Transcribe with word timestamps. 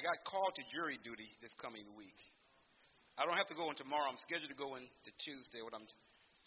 I 0.00 0.02
got 0.16 0.16
called 0.24 0.56
to 0.56 0.64
jury 0.72 0.96
duty 1.04 1.28
this 1.44 1.52
coming 1.60 1.84
week. 1.92 2.16
I 3.20 3.28
don't 3.28 3.36
have 3.36 3.52
to 3.52 3.58
go 3.58 3.68
in 3.68 3.76
tomorrow. 3.76 4.08
I'm 4.08 4.16
scheduled 4.16 4.48
to 4.48 4.56
go 4.56 4.80
in 4.80 4.88
to 4.88 5.10
Tuesday. 5.20 5.60
What 5.60 5.76
I'm 5.76 5.84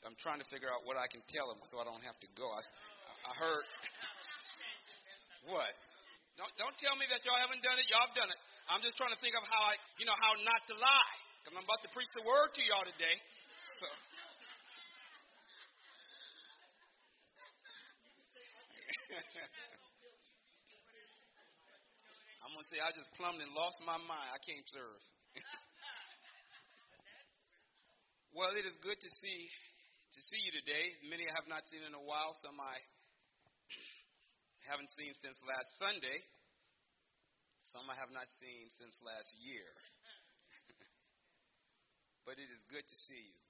I'm 0.01 0.17
trying 0.17 0.41
to 0.41 0.47
figure 0.49 0.73
out 0.73 0.81
what 0.89 0.97
I 0.97 1.05
can 1.05 1.21
tell 1.29 1.53
them 1.53 1.61
so 1.69 1.77
I 1.77 1.85
don't 1.85 2.01
have 2.01 2.17
to 2.17 2.29
go. 2.33 2.49
I 2.49 2.65
I 3.29 3.31
heard 3.37 3.61
what? 5.53 5.69
Don't 6.33 6.49
don't 6.57 6.73
tell 6.81 6.97
me 6.97 7.05
that 7.13 7.21
y'all 7.21 7.37
haven't 7.37 7.61
done 7.61 7.77
it. 7.77 7.85
Y'all 7.93 8.01
have 8.01 8.17
done 8.17 8.33
it. 8.33 8.39
I'm 8.73 8.81
just 8.81 8.97
trying 8.97 9.13
to 9.13 9.21
think 9.21 9.37
of 9.37 9.45
how 9.45 9.61
I 9.69 9.77
you 10.01 10.09
know 10.09 10.17
how 10.17 10.33
not 10.41 10.61
to 10.73 10.75
lie 10.81 11.17
because 11.45 11.53
I'm 11.53 11.61
about 11.61 11.81
to 11.85 11.93
preach 11.93 12.09
the 12.17 12.25
word 12.25 12.57
to 12.57 12.61
y'all 12.65 12.89
today. 12.89 13.21
So. 13.77 13.85
I'm 22.63 22.71
say 22.71 22.79
I 22.79 22.95
just 22.95 23.11
plumbed 23.19 23.43
and 23.43 23.51
lost 23.51 23.75
my 23.83 23.99
mind. 23.99 24.29
I 24.31 24.39
can't 24.39 24.63
serve. 24.71 25.03
well, 28.39 28.55
it 28.55 28.63
is 28.63 28.71
good 28.79 28.95
to 28.95 29.09
see 29.19 29.39
to 30.15 30.19
see 30.31 30.39
you 30.39 30.55
today. 30.63 30.95
Many 31.11 31.27
I 31.27 31.35
have 31.35 31.51
not 31.51 31.67
seen 31.67 31.83
in 31.83 31.91
a 31.91 31.99
while. 31.99 32.31
Some 32.39 32.55
I 32.55 32.79
haven't 34.71 34.87
seen 34.95 35.11
since 35.11 35.35
last 35.43 35.75
Sunday. 35.75 36.23
Some 37.75 37.83
I 37.91 37.99
have 37.99 38.15
not 38.15 38.31
seen 38.39 38.71
since 38.79 38.95
last 39.03 39.35
year. 39.43 39.67
but 42.23 42.39
it 42.39 42.47
is 42.47 42.63
good 42.71 42.87
to 42.87 42.95
see 43.11 43.27
you. 43.27 43.43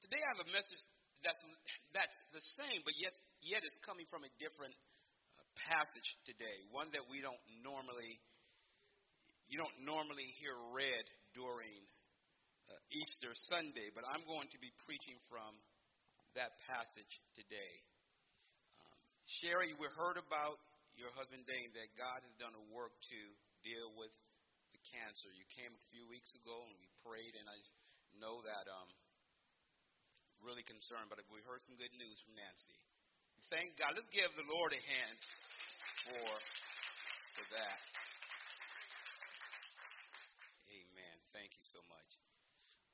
Today 0.00 0.24
I 0.24 0.28
have 0.32 0.48
a 0.48 0.48
message 0.48 0.80
that's 1.20 1.44
that's 1.92 2.16
the 2.32 2.40
same, 2.56 2.80
but 2.88 2.96
yet 2.96 3.12
yet 3.44 3.60
it's 3.60 3.76
coming 3.84 4.08
from 4.08 4.24
a 4.24 4.32
different 4.40 4.72
passage 5.68 6.08
today, 6.26 6.58
one 6.70 6.90
that 6.92 7.06
we 7.06 7.22
don't 7.22 7.40
normally 7.62 8.18
you 9.48 9.60
don't 9.60 9.76
normally 9.84 10.24
hear 10.40 10.56
read 10.72 11.04
during 11.36 11.78
uh, 12.64 12.96
Easter 12.96 13.32
Sunday, 13.52 13.92
but 13.92 14.02
I'm 14.08 14.24
going 14.24 14.48
to 14.48 14.58
be 14.58 14.72
preaching 14.88 15.20
from 15.28 15.52
that 16.32 16.56
passage 16.64 17.12
today. 17.36 17.74
Um, 18.88 18.98
Sherry, 19.38 19.76
we 19.76 19.84
heard 20.00 20.16
about 20.16 20.56
your 20.96 21.12
husband 21.12 21.44
Dane 21.44 21.70
that 21.76 21.90
God 22.00 22.24
has 22.24 22.34
done 22.40 22.56
a 22.56 22.64
work 22.72 22.96
to 22.96 23.20
deal 23.62 23.92
with 24.00 24.10
the 24.72 24.80
cancer. 24.90 25.28
You 25.36 25.44
came 25.52 25.70
a 25.70 25.84
few 25.92 26.08
weeks 26.08 26.32
ago 26.40 26.56
and 26.64 26.74
we 26.80 26.88
prayed, 27.04 27.34
and 27.36 27.46
I 27.46 27.58
know 28.16 28.40
that 28.48 28.64
um, 28.70 28.90
really 30.42 30.64
concerned, 30.64 31.12
but 31.12 31.20
we 31.28 31.44
heard 31.44 31.62
some 31.68 31.76
good 31.76 31.92
news 32.00 32.16
from 32.24 32.34
Nancy. 32.38 32.78
Thank 33.52 33.76
God. 33.76 33.92
Let's 33.92 34.08
give 34.08 34.30
the 34.34 34.48
Lord 34.48 34.72
a 34.72 34.82
hand 34.82 35.16
for, 36.06 36.28
for 37.38 37.44
that. 37.54 37.78
Amen. 40.68 41.16
Thank 41.32 41.50
you 41.54 41.64
so 41.72 41.80
much. 41.88 42.10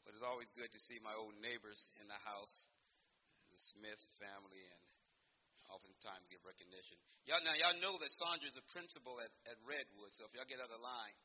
But 0.04 0.16
it's 0.16 0.26
always 0.26 0.48
good 0.56 0.72
to 0.72 0.80
see 0.88 0.98
my 1.02 1.14
old 1.14 1.34
neighbors 1.38 1.78
in 2.02 2.08
the 2.08 2.20
house, 2.26 2.56
the 3.52 3.60
Smith 3.74 4.02
family, 4.18 4.58
and 4.58 4.82
oftentimes 5.70 6.26
give 6.26 6.42
recognition. 6.42 6.98
Y'all 7.30 7.38
now 7.46 7.54
y'all 7.54 7.78
know 7.78 7.94
that 7.94 8.10
Sandra 8.18 8.50
is 8.50 8.58
a 8.58 8.66
principal 8.74 9.22
at, 9.22 9.30
at 9.46 9.54
Redwood, 9.62 10.10
so 10.18 10.26
if 10.26 10.34
y'all 10.34 10.50
get 10.50 10.58
out 10.58 10.72
of 10.72 10.82
line, 10.82 11.16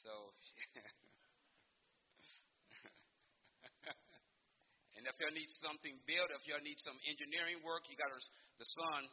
so 0.00 0.32
and 4.96 5.04
if 5.04 5.14
y'all 5.20 5.36
need 5.36 5.52
something 5.60 5.92
built, 6.08 6.32
if 6.32 6.40
y'all 6.48 6.64
need 6.64 6.80
some 6.80 6.96
engineering 7.04 7.60
work, 7.60 7.84
you 7.92 7.96
got 8.00 8.08
the 8.08 8.68
son 8.80 9.04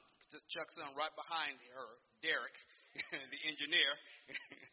Chuck's 0.53 0.77
son 0.77 0.93
right 0.93 1.13
behind 1.17 1.57
her, 1.73 1.89
Derek, 2.21 2.53
the 3.33 3.41
engineer. 3.49 3.91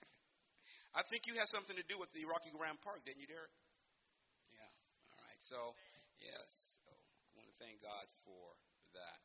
I 0.98 1.04
think 1.08 1.24
you 1.24 1.36
have 1.40 1.48
something 1.48 1.76
to 1.76 1.86
do 1.88 1.96
with 1.96 2.12
the 2.12 2.24
Rocky 2.28 2.52
Graham 2.52 2.76
Park, 2.84 3.04
didn't 3.08 3.20
you, 3.20 3.28
Derek? 3.28 3.52
Yeah. 4.52 4.68
All 5.12 5.20
right. 5.24 5.40
So, 5.48 5.58
yes. 6.20 6.48
So, 6.84 6.92
I 6.92 7.30
want 7.40 7.48
to 7.48 7.56
thank 7.60 7.80
God 7.80 8.06
for 8.24 8.44
that. 8.96 9.18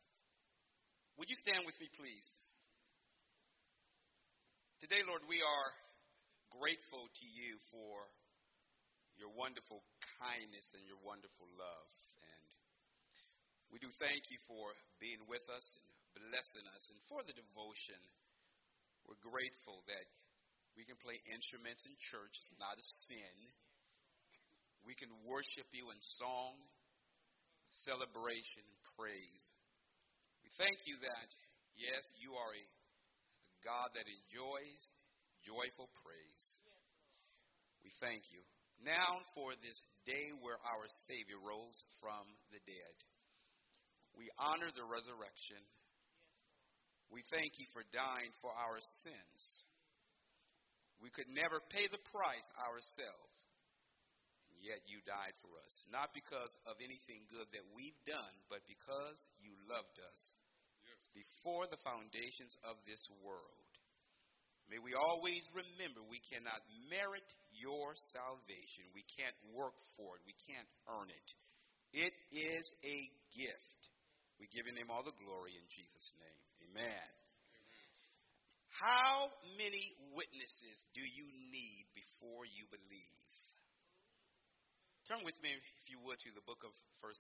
Would 1.20 1.28
you 1.28 1.40
stand 1.40 1.68
with 1.68 1.76
me, 1.80 1.88
please? 1.96 2.28
Today, 4.80 5.04
Lord, 5.08 5.24
we 5.28 5.40
are 5.44 5.70
grateful 6.56 7.08
to 7.08 7.26
you 7.28 7.60
for 7.72 8.08
your 9.16 9.32
wonderful 9.36 9.84
kindness 10.20 10.68
and 10.76 10.84
your 10.88 11.00
wonderful 11.06 11.48
love. 11.56 11.90
And 12.20 12.48
we 13.72 13.78
do 13.80 13.88
thank 14.02 14.28
you 14.28 14.40
for 14.50 14.74
being 15.00 15.22
with 15.30 15.46
us 15.48 15.64
and 15.78 15.91
blessing 16.16 16.66
us. 16.72 16.84
And 16.92 17.00
for 17.08 17.22
the 17.24 17.36
devotion, 17.36 18.00
we're 19.06 19.20
grateful 19.22 19.84
that 19.88 20.08
we 20.76 20.88
can 20.88 20.96
play 21.04 21.20
instruments 21.32 21.84
in 21.84 21.94
church. 22.12 22.32
It's 22.32 22.56
not 22.56 22.80
a 22.80 22.86
sin. 23.08 23.36
We 24.88 24.96
can 24.98 25.12
worship 25.28 25.68
you 25.76 25.92
in 25.94 26.00
song, 26.18 26.58
celebration, 27.86 28.66
praise. 28.98 29.44
We 30.42 30.50
thank 30.58 30.78
you 30.90 30.98
that, 31.06 31.30
yes, 31.78 32.04
you 32.18 32.34
are 32.34 32.54
a 32.56 32.66
God 33.62 33.94
that 33.94 34.08
enjoys 34.10 34.82
joyful 35.46 35.90
praise. 36.02 36.48
We 37.86 37.94
thank 38.02 38.26
you. 38.34 38.42
Now 38.82 39.22
for 39.38 39.54
this 39.62 39.78
day 40.10 40.34
where 40.42 40.58
our 40.58 40.86
Savior 41.06 41.38
rose 41.38 41.78
from 42.02 42.26
the 42.50 42.62
dead. 42.66 42.96
We 44.18 44.26
honor 44.42 44.74
the 44.74 44.86
resurrection 44.86 45.62
we 47.12 47.28
thank 47.28 47.60
you 47.60 47.68
for 47.76 47.84
dying 47.92 48.32
for 48.40 48.56
our 48.56 48.80
sins. 49.04 49.42
We 51.04 51.12
could 51.12 51.28
never 51.28 51.60
pay 51.68 51.92
the 51.92 52.00
price 52.14 52.48
ourselves, 52.56 53.36
and 54.54 54.64
yet 54.64 54.80
you 54.88 55.04
died 55.04 55.36
for 55.44 55.52
us. 55.60 55.74
Not 55.92 56.16
because 56.16 56.54
of 56.70 56.80
anything 56.80 57.28
good 57.28 57.52
that 57.52 57.68
we've 57.76 57.98
done, 58.08 58.36
but 58.48 58.64
because 58.64 59.20
you 59.44 59.52
loved 59.68 59.98
us 60.00 60.22
yes. 60.88 61.02
before 61.12 61.68
the 61.68 61.82
foundations 61.84 62.56
of 62.64 62.80
this 62.88 63.02
world. 63.20 63.72
May 64.70 64.80
we 64.80 64.96
always 64.96 65.44
remember 65.52 66.00
we 66.08 66.24
cannot 66.32 66.64
merit 66.88 67.28
your 67.52 67.92
salvation. 68.16 68.88
We 68.96 69.04
can't 69.20 69.36
work 69.52 69.76
for 70.00 70.16
it. 70.16 70.24
We 70.24 70.38
can't 70.48 70.70
earn 70.88 71.12
it. 71.12 71.28
It 71.92 72.16
is 72.32 72.64
a 72.88 72.98
gift. 73.36 73.82
We 74.40 74.48
give 74.48 74.64
your 74.64 74.78
name 74.80 74.88
all 74.88 75.04
the 75.04 75.18
glory 75.20 75.60
in 75.60 75.68
Jesus' 75.68 76.16
name. 76.24 76.51
Amen. 76.72 77.12
How 78.80 79.28
many 79.60 79.92
witnesses 80.16 80.78
do 80.96 81.04
you 81.04 81.28
need 81.52 81.84
before 81.92 82.48
you 82.48 82.64
believe? 82.72 83.20
Turn 85.12 85.20
with 85.28 85.36
me, 85.44 85.52
if 85.52 85.86
you 85.92 86.00
would, 86.08 86.16
to 86.24 86.32
the 86.32 86.40
book 86.48 86.64
of 86.64 86.72
1 87.04 87.12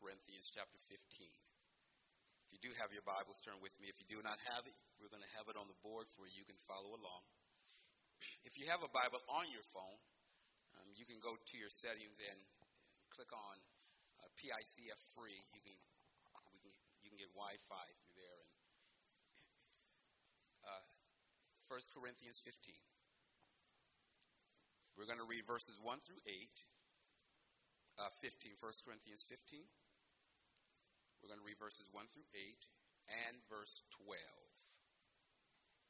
Corinthians, 0.00 0.48
chapter 0.56 0.80
15. 0.88 0.96
If 0.96 2.56
you 2.56 2.60
do 2.64 2.72
have 2.80 2.88
your 2.88 3.04
Bibles, 3.04 3.36
turn 3.44 3.60
with 3.60 3.76
me. 3.76 3.92
If 3.92 4.00
you 4.00 4.08
do 4.08 4.24
not 4.24 4.40
have 4.48 4.64
it, 4.64 4.76
we're 4.96 5.12
going 5.12 5.20
to 5.20 5.34
have 5.36 5.44
it 5.52 5.60
on 5.60 5.68
the 5.68 5.76
board 5.84 6.08
for 6.16 6.24
you. 6.24 6.40
Can 6.48 6.56
follow 6.64 6.96
along. 6.96 7.22
If 8.48 8.56
you 8.56 8.64
have 8.72 8.80
a 8.80 8.88
Bible 8.88 9.20
on 9.28 9.44
your 9.52 9.66
phone, 9.76 10.00
um, 10.80 10.88
you 10.96 11.04
can 11.04 11.20
go 11.20 11.36
to 11.36 11.54
your 11.60 11.68
settings 11.84 12.16
and 12.32 12.38
click 13.12 13.28
on 13.28 13.56
uh, 14.24 14.32
PICF 14.40 15.00
free. 15.12 15.36
You 15.52 15.60
can, 15.60 15.76
we 16.56 16.64
can, 16.64 16.72
you 17.04 17.12
can 17.12 17.20
get 17.20 17.28
Wi-Fi 17.36 17.86
1 21.66 21.98
Corinthians 21.98 22.38
15. 22.46 22.54
We're 24.94 25.10
going 25.10 25.20
to 25.20 25.26
read 25.26 25.44
verses 25.44 25.74
1 25.82 25.98
through 26.06 26.22
8. 26.22 26.32
Uh, 27.96 28.12
15, 28.22 28.60
1 28.60 28.86
Corinthians 28.86 29.24
15. 29.26 29.66
We're 31.20 31.32
going 31.32 31.42
to 31.42 31.48
read 31.48 31.58
verses 31.58 31.88
1 31.90 32.06
through 32.12 32.28
8 32.32 33.18
and 33.28 33.34
verse 33.50 33.72
12. 34.04 34.14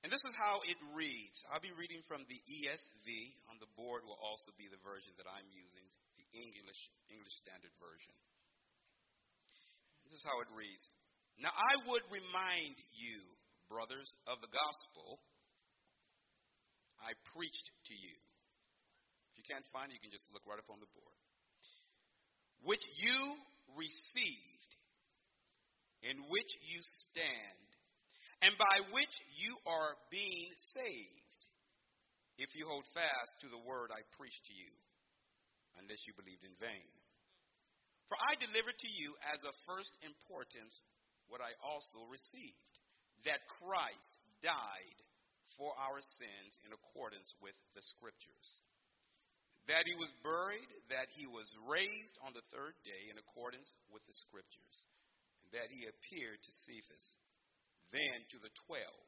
And 0.07 0.15
this 0.15 0.23
is 0.23 0.37
how 0.39 0.63
it 0.65 0.79
reads. 0.95 1.37
I'll 1.51 1.61
be 1.61 1.75
reading 1.75 1.99
from 2.07 2.23
the 2.31 2.39
ESV. 2.39 3.09
On 3.51 3.59
the 3.59 3.69
board 3.75 4.07
will 4.07 4.21
also 4.23 4.55
be 4.55 4.71
the 4.71 4.79
version 4.81 5.11
that 5.19 5.27
I'm 5.27 5.51
using, 5.51 5.83
the 6.15 6.29
English 6.31 6.79
English 7.11 7.37
Standard 7.43 7.75
Version. 7.83 8.15
This 10.07 10.23
is 10.23 10.25
how 10.25 10.39
it 10.47 10.51
reads. 10.55 10.85
Now 11.43 11.51
I 11.51 11.75
would 11.91 12.07
remind 12.09 12.79
you, 12.95 13.19
brothers, 13.67 14.07
of 14.31 14.39
the 14.39 14.53
gospel 14.55 15.19
I 17.03 17.13
preached 17.35 17.69
to 17.91 17.95
you. 17.95 18.17
If 19.33 19.43
you 19.43 19.47
can't 19.47 19.67
find 19.73 19.93
it, 19.93 19.97
you 19.99 20.05
can 20.05 20.15
just 20.15 20.27
look 20.33 20.45
right 20.49 20.59
up 20.59 20.71
on 20.73 20.81
the 20.81 20.91
board. 20.93 21.19
Which 22.65 22.83
you 22.99 23.19
received, 23.77 24.71
in 26.03 26.17
which 26.33 26.51
you 26.65 26.79
stand, 27.09 27.67
and 28.43 28.53
by 28.57 28.77
which 28.93 29.15
you 29.41 29.57
are 29.69 29.97
being 30.09 30.51
saved, 30.77 31.41
if 32.37 32.53
you 32.53 32.69
hold 32.69 32.85
fast 32.93 33.33
to 33.45 33.49
the 33.49 33.61
word 33.65 33.89
I 33.93 34.05
preached 34.17 34.45
to 34.53 34.55
you, 34.57 34.73
unless 35.81 36.05
you 36.05 36.13
believed 36.17 36.45
in 36.45 36.57
vain. 36.61 36.89
For 38.09 38.17
I 38.21 38.39
delivered 38.39 38.77
to 38.77 38.91
you 38.93 39.17
as 39.35 39.41
of 39.43 39.53
first 39.67 39.91
importance 40.05 40.73
what 41.27 41.43
I 41.43 41.53
also 41.59 42.07
received 42.07 42.73
that 43.27 43.43
Christ 43.59 44.13
died 44.45 44.99
for 45.57 45.73
our 45.77 46.01
sins 46.21 46.53
in 46.65 46.73
accordance 46.73 47.33
with 47.41 47.57
the 47.73 47.85
Scriptures. 47.97 48.49
That 49.67 49.83
he 49.89 49.97
was 49.99 50.13
buried, 50.23 50.71
that 50.95 51.11
he 51.17 51.27
was 51.27 51.49
raised 51.67 52.17
on 52.23 52.31
the 52.37 52.47
third 52.55 52.79
day 52.87 53.11
in 53.11 53.19
accordance 53.19 53.67
with 53.91 54.05
the 54.07 54.15
Scriptures, 54.15 54.77
and 55.43 55.51
that 55.57 55.73
he 55.75 55.89
appeared 55.91 56.39
to 56.39 56.53
Cephas, 56.63 57.07
then 57.91 58.19
to 58.31 58.39
the 58.39 58.53
twelve. 58.69 59.07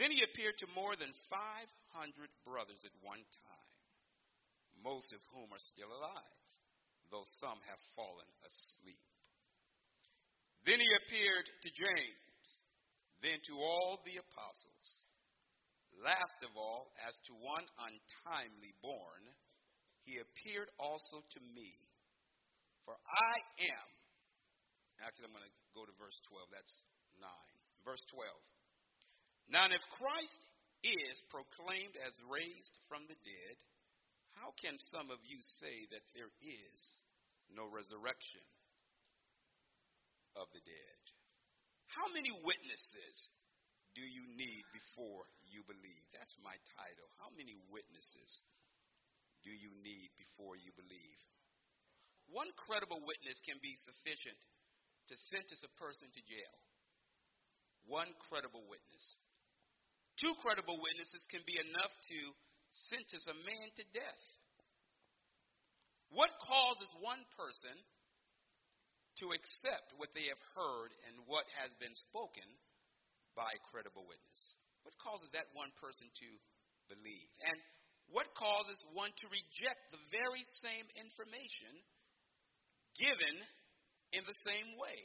Then 0.00 0.10
he 0.10 0.24
appeared 0.24 0.56
to 0.64 0.74
more 0.74 0.96
than 0.96 1.12
500 1.28 2.32
brothers 2.48 2.80
at 2.82 3.04
one 3.04 3.22
time, 3.44 3.72
most 4.80 5.12
of 5.12 5.20
whom 5.30 5.52
are 5.52 5.68
still 5.70 5.92
alive, 5.92 6.40
though 7.12 7.28
some 7.38 7.60
have 7.68 7.78
fallen 7.94 8.26
asleep. 8.42 9.06
Then 10.64 10.80
he 10.80 10.90
appeared 11.04 11.46
to 11.46 11.68
James, 11.74 12.21
then 13.22 13.38
to 13.46 13.54
all 13.58 14.02
the 14.02 14.18
apostles. 14.18 14.88
Last 16.02 16.42
of 16.42 16.52
all, 16.58 16.90
as 17.06 17.14
to 17.30 17.32
one 17.38 17.66
untimely 17.78 18.74
born, 18.82 19.22
he 20.02 20.18
appeared 20.18 20.66
also 20.82 21.22
to 21.22 21.40
me. 21.54 21.70
For 22.82 22.98
I 22.98 23.36
am, 23.70 23.88
actually, 25.06 25.30
I'm 25.30 25.36
going 25.38 25.46
to 25.46 25.56
go 25.78 25.86
to 25.86 25.94
verse 25.94 26.18
12. 26.26 26.50
That's 26.50 26.74
9. 27.22 27.30
Verse 27.86 28.02
12. 28.10 28.26
Now, 29.54 29.70
if 29.70 29.82
Christ 29.94 30.40
is 30.82 31.16
proclaimed 31.30 31.94
as 32.02 32.14
raised 32.26 32.74
from 32.90 33.06
the 33.06 33.18
dead, 33.22 33.56
how 34.34 34.50
can 34.58 34.74
some 34.90 35.14
of 35.14 35.22
you 35.22 35.38
say 35.62 35.86
that 35.94 36.02
there 36.18 36.32
is 36.42 36.80
no 37.54 37.70
resurrection 37.70 38.42
of 40.34 40.50
the 40.50 40.62
dead? 40.66 41.02
How 41.92 42.08
many 42.12 42.32
witnesses 42.40 43.16
do 43.92 44.00
you 44.00 44.24
need 44.32 44.64
before 44.72 45.28
you 45.52 45.60
believe? 45.68 46.04
That's 46.16 46.32
my 46.40 46.56
title. 46.80 47.08
How 47.20 47.28
many 47.36 47.52
witnesses 47.68 48.30
do 49.44 49.52
you 49.52 49.68
need 49.84 50.08
before 50.16 50.56
you 50.56 50.72
believe? 50.72 51.18
One 52.32 52.48
credible 52.56 53.04
witness 53.04 53.36
can 53.44 53.60
be 53.60 53.76
sufficient 53.84 54.40
to 55.12 55.14
sentence 55.28 55.60
a 55.60 55.72
person 55.76 56.08
to 56.08 56.22
jail. 56.24 56.56
One 57.84 58.08
credible 58.30 58.64
witness. 58.64 59.04
Two 60.16 60.32
credible 60.40 60.80
witnesses 60.80 61.28
can 61.28 61.44
be 61.44 61.60
enough 61.60 61.92
to 61.92 62.18
sentence 62.88 63.26
a 63.28 63.36
man 63.36 63.68
to 63.76 63.84
death. 63.92 64.24
What 66.12 66.32
causes 66.40 66.88
one 67.00 67.20
person 67.36 67.76
to 69.22 69.30
accept 69.30 69.94
what 70.02 70.10
they 70.18 70.26
have 70.26 70.42
heard 70.58 70.90
and 71.06 71.14
what 71.30 71.46
has 71.54 71.70
been 71.78 71.94
spoken 72.10 72.44
by 73.38 73.46
a 73.46 73.64
credible 73.70 74.02
witness? 74.02 74.42
What 74.82 74.98
causes 74.98 75.30
that 75.30 75.46
one 75.54 75.70
person 75.78 76.10
to 76.10 76.28
believe? 76.90 77.30
And 77.46 77.54
what 78.10 78.26
causes 78.34 78.82
one 78.90 79.14
to 79.14 79.26
reject 79.30 79.94
the 79.94 80.02
very 80.10 80.42
same 80.66 80.90
information 80.98 81.70
given 82.98 83.36
in 84.10 84.26
the 84.26 84.38
same 84.42 84.74
way? 84.74 85.00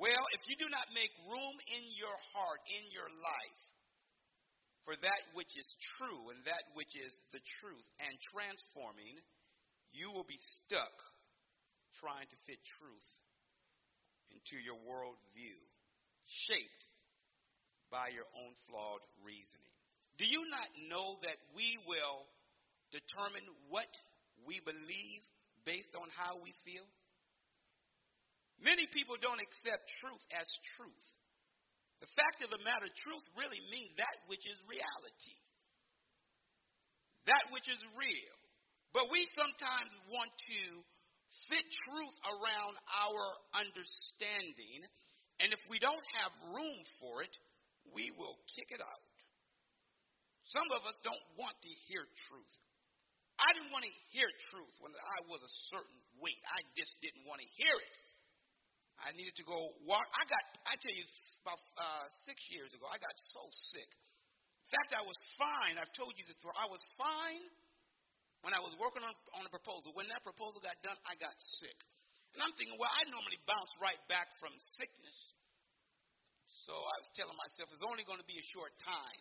Well, 0.00 0.24
if 0.32 0.48
you 0.48 0.56
do 0.56 0.72
not 0.72 0.88
make 0.96 1.12
room 1.28 1.56
in 1.68 1.84
your 1.92 2.16
heart, 2.32 2.64
in 2.72 2.88
your 2.88 3.12
life, 3.20 3.62
for 4.88 4.96
that 4.96 5.22
which 5.36 5.52
is 5.60 5.68
true 6.00 6.32
and 6.32 6.40
that 6.48 6.64
which 6.72 6.96
is 6.96 7.12
the 7.36 7.42
truth 7.60 7.84
and 8.00 8.16
transforming, 8.32 9.20
you 9.92 10.08
will 10.08 10.24
be 10.24 10.40
stuck 10.64 10.96
trying 12.00 12.26
to 12.26 12.38
fit 12.48 12.58
truth 12.80 13.10
into 14.32 14.56
your 14.56 14.80
worldview 14.88 15.58
shaped 16.48 16.82
by 17.92 18.08
your 18.10 18.26
own 18.40 18.52
flawed 18.66 19.04
reasoning. 19.20 19.74
Do 20.16 20.24
you 20.24 20.42
not 20.48 20.68
know 20.88 21.20
that 21.22 21.38
we 21.52 21.76
will 21.84 22.24
determine 22.92 23.44
what 23.68 23.90
we 24.48 24.60
believe 24.64 25.22
based 25.68 25.92
on 25.96 26.08
how 26.16 26.40
we 26.40 26.52
feel? 26.64 26.86
Many 28.60 28.84
people 28.92 29.16
don't 29.16 29.40
accept 29.40 29.88
truth 30.00 30.24
as 30.36 30.46
truth. 30.76 31.08
The 32.04 32.12
fact 32.16 32.40
of 32.44 32.52
the 32.52 32.60
matter, 32.64 32.88
truth 33.04 33.24
really 33.36 33.60
means 33.68 33.92
that 34.00 34.16
which 34.28 34.44
is 34.48 34.56
reality, 34.64 35.36
that 37.28 37.44
which 37.52 37.68
is 37.68 37.80
real. 37.96 38.36
But 38.92 39.12
we 39.12 39.24
sometimes 39.36 39.92
want 40.08 40.32
to 40.32 40.60
fit 41.48 41.66
truth 41.86 42.16
around 42.26 42.74
our 42.90 43.24
understanding 43.54 44.86
and 45.40 45.48
if 45.56 45.62
we 45.72 45.80
don't 45.80 46.06
have 46.20 46.52
room 46.52 46.78
for 47.00 47.24
it, 47.24 47.32
we 47.96 48.12
will 48.20 48.36
kick 48.52 48.76
it 48.76 48.82
out. 48.84 49.04
Some 50.52 50.68
of 50.76 50.84
us 50.84 50.96
don't 51.00 51.26
want 51.40 51.56
to 51.56 51.72
hear 51.88 52.04
truth. 52.28 52.54
I 53.40 53.48
didn't 53.56 53.72
want 53.72 53.88
to 53.88 53.94
hear 54.12 54.28
truth 54.52 54.74
when 54.84 54.92
I 54.92 55.18
was 55.32 55.40
a 55.40 55.52
certain 55.72 56.00
weight. 56.20 56.42
I 56.44 56.60
just 56.76 56.92
didn't 57.00 57.24
want 57.24 57.40
to 57.40 57.48
hear 57.56 57.72
it. 57.72 57.96
I 59.00 59.16
needed 59.16 59.32
to 59.40 59.46
go 59.48 59.56
walk. 59.88 60.04
I 60.12 60.28
got, 60.28 60.44
I 60.68 60.76
tell 60.76 60.92
you, 60.92 61.08
about 61.40 61.60
uh, 61.80 62.04
six 62.28 62.36
years 62.52 62.68
ago, 62.76 62.84
I 62.84 63.00
got 63.00 63.16
so 63.32 63.40
sick. 63.72 63.88
In 63.88 64.68
fact, 64.76 64.92
I 64.92 65.00
was 65.00 65.16
fine. 65.40 65.80
I've 65.80 65.94
told 65.96 66.12
you 66.20 66.24
this 66.28 66.36
before. 66.36 66.52
I 66.52 66.68
was 66.68 66.84
fine 67.00 67.44
when 68.40 68.56
I 68.56 68.60
was 68.60 68.72
working 68.80 69.04
on, 69.04 69.12
on 69.36 69.42
a 69.44 69.52
proposal. 69.52 69.92
When 69.92 70.08
that 70.08 70.24
proposal 70.24 70.60
got 70.64 70.76
done, 70.80 70.96
I 71.04 71.16
got 71.20 71.34
sick. 71.60 71.76
And 72.32 72.40
I'm 72.40 72.54
thinking, 72.54 72.78
well, 72.78 72.90
I 72.90 73.04
normally 73.10 73.40
bounce 73.44 73.72
right 73.82 73.98
back 74.06 74.30
from 74.38 74.54
sickness. 74.78 75.18
So 76.64 76.72
I 76.72 76.96
was 77.02 77.10
telling 77.18 77.36
myself 77.36 77.68
it's 77.74 77.84
only 77.84 78.06
going 78.06 78.22
to 78.22 78.28
be 78.28 78.38
a 78.38 78.46
short 78.54 78.70
time. 78.80 79.20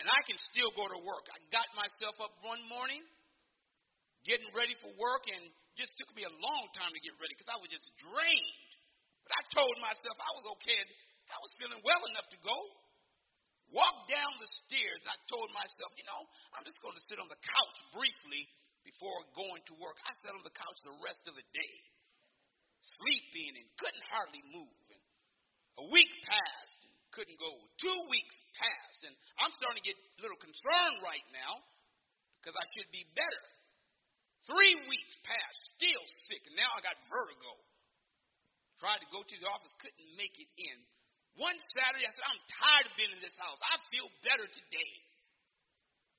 And 0.00 0.08
I 0.08 0.20
can 0.24 0.40
still 0.40 0.72
go 0.72 0.88
to 0.88 0.98
work. 1.04 1.28
I 1.28 1.38
got 1.52 1.68
myself 1.76 2.16
up 2.24 2.32
one 2.40 2.64
morning, 2.64 3.04
getting 4.24 4.48
ready 4.56 4.72
for 4.80 4.88
work, 4.96 5.28
and 5.28 5.52
just 5.76 5.92
took 6.00 6.08
me 6.16 6.24
a 6.24 6.32
long 6.32 6.64
time 6.72 6.88
to 6.96 7.00
get 7.04 7.12
ready 7.20 7.36
because 7.36 7.52
I 7.52 7.60
was 7.60 7.68
just 7.68 7.92
drained. 8.00 8.72
But 9.28 9.36
I 9.36 9.42
told 9.52 9.74
myself 9.84 10.16
I 10.16 10.32
was 10.40 10.46
okay. 10.58 10.80
I 11.28 11.38
was 11.44 11.52
feeling 11.60 11.80
well 11.84 12.02
enough 12.08 12.28
to 12.32 12.38
go. 12.40 12.56
Walked 13.72 14.12
down 14.12 14.36
the 14.36 14.50
stairs, 14.68 15.02
I 15.08 15.16
told 15.32 15.48
myself, 15.56 15.90
you 15.96 16.04
know, 16.04 16.28
I'm 16.52 16.64
just 16.68 16.76
going 16.84 16.92
to 16.92 17.04
sit 17.08 17.16
on 17.16 17.28
the 17.32 17.40
couch 17.40 17.76
briefly 17.96 18.44
before 18.84 19.16
going 19.32 19.64
to 19.72 19.74
work. 19.80 19.96
I 20.04 20.12
sat 20.20 20.36
on 20.36 20.44
the 20.44 20.52
couch 20.52 20.78
the 20.84 20.92
rest 21.00 21.24
of 21.24 21.34
the 21.34 21.46
day 21.56 21.76
sleeping 22.82 23.62
and 23.62 23.66
couldn't 23.78 24.06
hardly 24.10 24.42
move. 24.50 24.82
And 24.90 25.02
a 25.82 25.86
week 25.90 26.10
passed 26.26 26.80
and 26.86 26.94
couldn't 27.14 27.38
go. 27.38 27.52
Two 27.78 27.98
weeks 28.10 28.36
passed, 28.58 29.00
and 29.06 29.14
I'm 29.38 29.52
starting 29.54 29.80
to 29.80 29.86
get 29.86 29.96
a 29.96 30.20
little 30.20 30.40
concerned 30.40 30.98
right 31.04 31.26
now 31.30 31.62
because 32.40 32.58
I 32.58 32.66
should 32.74 32.90
be 32.90 33.06
better. 33.14 33.46
Three 34.50 34.74
weeks 34.90 35.14
passed, 35.22 35.60
still 35.78 36.04
sick, 36.26 36.42
and 36.50 36.58
now 36.58 36.66
I 36.74 36.82
got 36.82 36.98
vertigo. 37.06 37.52
Tried 38.82 38.98
to 38.98 39.08
go 39.14 39.22
to 39.22 39.36
the 39.38 39.46
office, 39.46 39.70
couldn't 39.78 40.10
make 40.18 40.34
it 40.34 40.50
in. 40.58 40.78
One 41.40 41.56
Saturday, 41.72 42.04
I 42.04 42.12
said, 42.12 42.28
I'm 42.28 42.42
tired 42.60 42.86
of 42.92 42.94
being 43.00 43.12
in 43.12 43.22
this 43.24 43.36
house. 43.40 43.56
I 43.64 43.80
feel 43.88 44.08
better 44.20 44.44
today. 44.44 44.92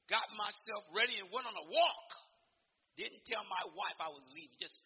Got 0.10 0.26
myself 0.34 0.84
ready 0.92 1.22
and 1.22 1.30
went 1.30 1.46
on 1.46 1.54
a 1.54 1.66
walk. 1.70 2.08
Didn't 2.98 3.22
tell 3.26 3.46
my 3.46 3.64
wife 3.74 3.98
I 4.02 4.10
was 4.10 4.26
leaving, 4.34 4.58
just 4.58 4.78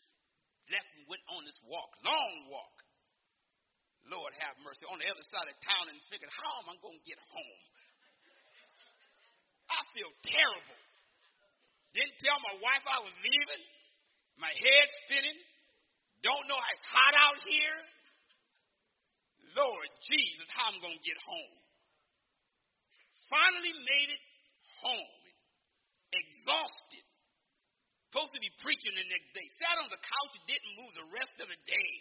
left 0.71 0.87
and 0.99 1.03
went 1.07 1.23
on 1.31 1.43
this 1.47 1.59
walk, 1.67 1.91
long 2.03 2.51
walk. 2.51 2.75
Lord 4.07 4.31
have 4.39 4.55
mercy. 4.63 4.87
On 4.87 4.99
the 4.99 5.07
other 5.07 5.25
side 5.27 5.47
of 5.51 5.55
town 5.59 5.91
and 5.91 5.99
thinking, 6.07 6.31
how 6.31 6.63
am 6.63 6.71
I 6.71 6.75
going 6.79 6.95
to 6.95 7.05
get 7.07 7.19
home? 7.27 7.61
I 9.67 9.79
feel 9.91 10.11
terrible. 10.23 10.79
Didn't 11.91 12.15
tell 12.23 12.39
my 12.39 12.55
wife 12.63 12.85
I 12.87 13.03
was 13.03 13.15
leaving. 13.19 13.63
My 14.39 14.51
head 14.51 14.87
spinning. 15.03 15.39
Don't 16.23 16.45
know 16.47 16.55
it's 16.55 16.87
hot 16.87 17.15
out 17.19 17.39
here. 17.43 17.77
Lord 19.57 19.89
Jesus, 20.05 20.47
how 20.53 20.69
I'm 20.69 20.77
going 20.77 20.93
to 20.93 21.05
get 21.05 21.17
home. 21.17 21.57
Finally 23.27 23.73
made 23.73 24.09
it 24.13 24.23
home. 24.85 25.21
Exhausted. 26.13 27.05
Supposed 28.07 28.31
to 28.37 28.41
be 28.41 28.53
preaching 28.63 28.95
the 28.95 29.07
next 29.11 29.29
day. 29.35 29.47
Sat 29.59 29.75
on 29.81 29.89
the 29.91 29.99
couch 29.99 30.31
and 30.37 30.45
didn't 30.47 30.73
move 30.79 30.93
the 30.95 31.09
rest 31.11 31.35
of 31.43 31.47
the 31.49 31.59
day. 31.67 31.91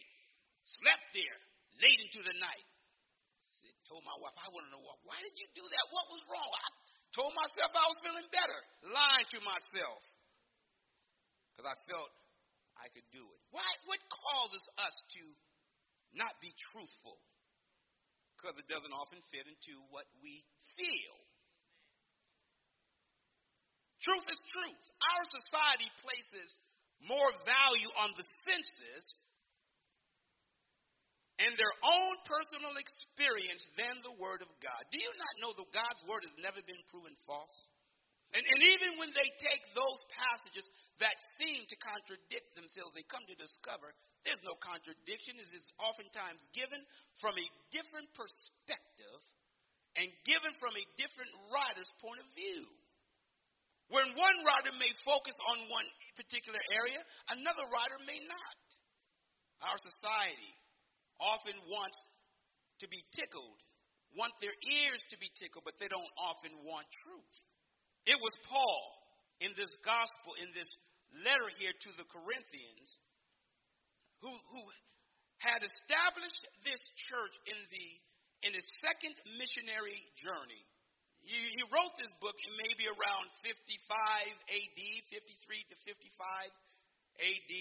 Slept 0.63 1.07
there 1.17 1.39
late 1.83 2.01
into 2.05 2.23
the 2.23 2.37
night. 2.39 2.67
Said, 3.59 3.75
told 3.91 4.07
my 4.07 4.15
wife, 4.23 4.37
I 4.39 4.47
want 4.55 4.71
to 4.71 4.73
know. 4.77 4.85
Why 5.03 5.19
did 5.19 5.35
you 5.35 5.49
do 5.57 5.65
that? 5.67 5.85
What 5.91 6.07
was 6.15 6.23
wrong? 6.31 6.47
I 6.47 6.67
told 7.11 7.33
myself 7.35 7.71
I 7.75 7.87
was 7.91 7.99
feeling 8.05 8.29
better. 8.31 8.61
Lying 8.87 9.29
to 9.35 9.41
myself. 9.43 10.01
Because 11.57 11.73
I 11.73 11.77
felt 11.91 12.11
I 12.79 12.87
could 12.93 13.09
do 13.11 13.25
it. 13.25 13.41
Why? 13.51 13.67
What 13.91 13.99
causes 14.13 14.65
us 14.79 14.97
to 15.19 15.23
not 16.15 16.37
be 16.39 16.55
truthful? 16.71 17.19
Because 18.47 18.63
it 18.63 18.71
doesn't 18.71 18.95
often 18.95 19.19
fit 19.35 19.43
into 19.43 19.75
what 19.91 20.07
we 20.23 20.47
feel. 20.79 21.19
Truth 24.07 24.23
is 24.31 24.39
truth. 24.55 24.85
Our 25.03 25.25
society 25.35 25.91
places 25.99 26.55
more 27.11 27.27
value 27.43 27.91
on 28.07 28.15
the 28.15 28.23
senses 28.47 29.03
and 31.43 31.59
their 31.59 31.75
own 31.91 32.15
personal 32.23 32.79
experience 32.79 33.67
than 33.75 33.99
the 34.07 34.15
Word 34.15 34.47
of 34.47 34.51
God. 34.63 34.83
Do 34.95 35.03
you 35.03 35.11
not 35.19 35.35
know 35.43 35.51
that 35.51 35.67
God's 35.75 36.07
Word 36.07 36.23
has 36.23 36.37
never 36.39 36.63
been 36.63 36.79
proven 36.87 37.19
false? 37.27 37.59
And, 38.31 38.47
and 38.47 38.61
even 38.79 38.95
when 39.03 39.11
they 39.11 39.27
take 39.43 39.75
those 39.75 40.01
passages 40.15 40.71
that 41.01 41.17
seem 41.37 41.69
to 41.69 41.77
contradict 41.77 42.57
themselves, 42.57 42.97
they 42.97 43.05
come 43.07 43.25
to 43.29 43.37
discover 43.37 43.93
there's 44.25 44.43
no 44.43 44.57
contradiction. 44.59 45.39
It 45.39 45.53
is 45.55 45.71
oftentimes 45.79 46.43
given 46.57 46.81
from 47.23 47.37
a 47.37 47.47
different 47.71 48.09
perspective 48.17 49.21
and 49.95 50.09
given 50.27 50.53
from 50.59 50.75
a 50.75 50.85
different 50.99 51.33
writer's 51.53 51.89
point 52.03 52.21
of 52.21 52.29
view. 52.35 52.65
When 53.89 54.19
one 54.19 54.39
writer 54.43 54.75
may 54.83 54.91
focus 55.07 55.37
on 55.55 55.71
one 55.71 55.87
particular 56.19 56.59
area, 56.75 56.99
another 57.31 57.65
writer 57.71 57.99
may 58.03 58.19
not. 58.27 58.59
Our 59.63 59.79
society 59.79 60.53
often 61.23 61.57
wants 61.71 61.97
to 62.83 62.87
be 62.91 63.01
tickled, 63.15 63.57
want 64.19 64.35
their 64.43 64.53
ears 64.53 65.01
to 65.15 65.17
be 65.17 65.31
tickled, 65.39 65.65
but 65.65 65.79
they 65.79 65.89
don't 65.89 66.13
often 66.19 66.67
want 66.67 66.85
truth. 67.07 67.37
It 68.05 68.19
was 68.21 68.35
Paul 68.51 68.85
in 69.41 69.55
this 69.55 69.71
gospel, 69.87 70.35
in 70.43 70.51
this 70.53 70.69
letter 71.25 71.49
here 71.57 71.73
to 71.73 71.91
the 71.97 72.07
Corinthians, 72.09 72.89
who, 74.21 74.33
who 74.33 74.63
had 75.41 75.61
established 75.61 76.43
this 76.65 76.83
church 77.09 77.35
in 77.49 77.59
the 77.71 77.87
in 78.45 78.53
his 78.53 78.67
second 78.85 79.17
missionary 79.41 79.97
journey. 80.21 80.63
He, 81.25 81.35
he 81.35 81.63
wrote 81.73 81.95
this 81.99 82.13
book 82.23 82.37
maybe 82.55 82.87
around 82.87 83.27
55 83.43 83.51
AD, 83.51 84.81
53 85.11 85.73
to 85.73 85.75
55 85.83 86.47
AD. 87.27 87.53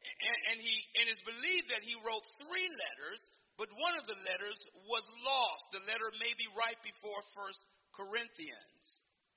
And, 0.00 0.38
and, 0.54 0.58
he, 0.64 0.74
and 0.96 1.04
it's 1.12 1.24
believed 1.28 1.68
that 1.68 1.84
he 1.84 1.92
wrote 2.00 2.24
three 2.40 2.68
letters, 2.72 3.20
but 3.60 3.68
one 3.76 3.92
of 4.00 4.08
the 4.08 4.16
letters 4.24 4.56
was 4.88 5.04
lost. 5.20 5.64
The 5.76 5.84
letter 5.84 6.08
may 6.16 6.32
be 6.40 6.48
right 6.56 6.78
before 6.80 7.20
First 7.36 7.60
Corinthians. 7.92 8.84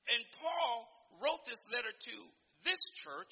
And 0.08 0.24
Paul 0.40 0.88
wrote 1.20 1.44
this 1.44 1.60
letter 1.76 1.92
to 1.92 2.16
this 2.64 2.82
church. 3.04 3.32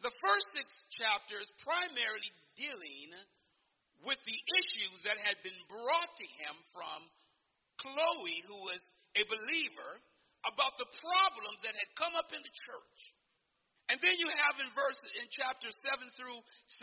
The 0.00 0.14
first 0.18 0.46
six 0.56 0.66
chapters 0.98 1.46
primarily 1.62 2.32
dealing 2.58 3.10
with 4.02 4.18
the 4.26 4.38
issues 4.58 4.98
that 5.06 5.18
had 5.18 5.38
been 5.46 5.60
brought 5.70 6.10
to 6.18 6.26
him 6.42 6.54
from 6.74 7.00
Chloe, 7.78 8.42
who 8.50 8.58
was 8.66 8.82
a 9.14 9.22
believer, 9.30 9.92
about 10.42 10.74
the 10.74 10.90
problems 10.98 11.58
that 11.62 11.74
had 11.78 11.90
come 11.94 12.14
up 12.18 12.34
in 12.34 12.42
the 12.42 12.54
church. 12.66 13.00
And 13.90 13.98
then 14.02 14.18
you 14.18 14.26
have 14.26 14.56
in 14.58 14.70
verse 14.74 14.98
in 15.22 15.26
chapter 15.30 15.70
7 15.70 16.02
through 16.18 16.40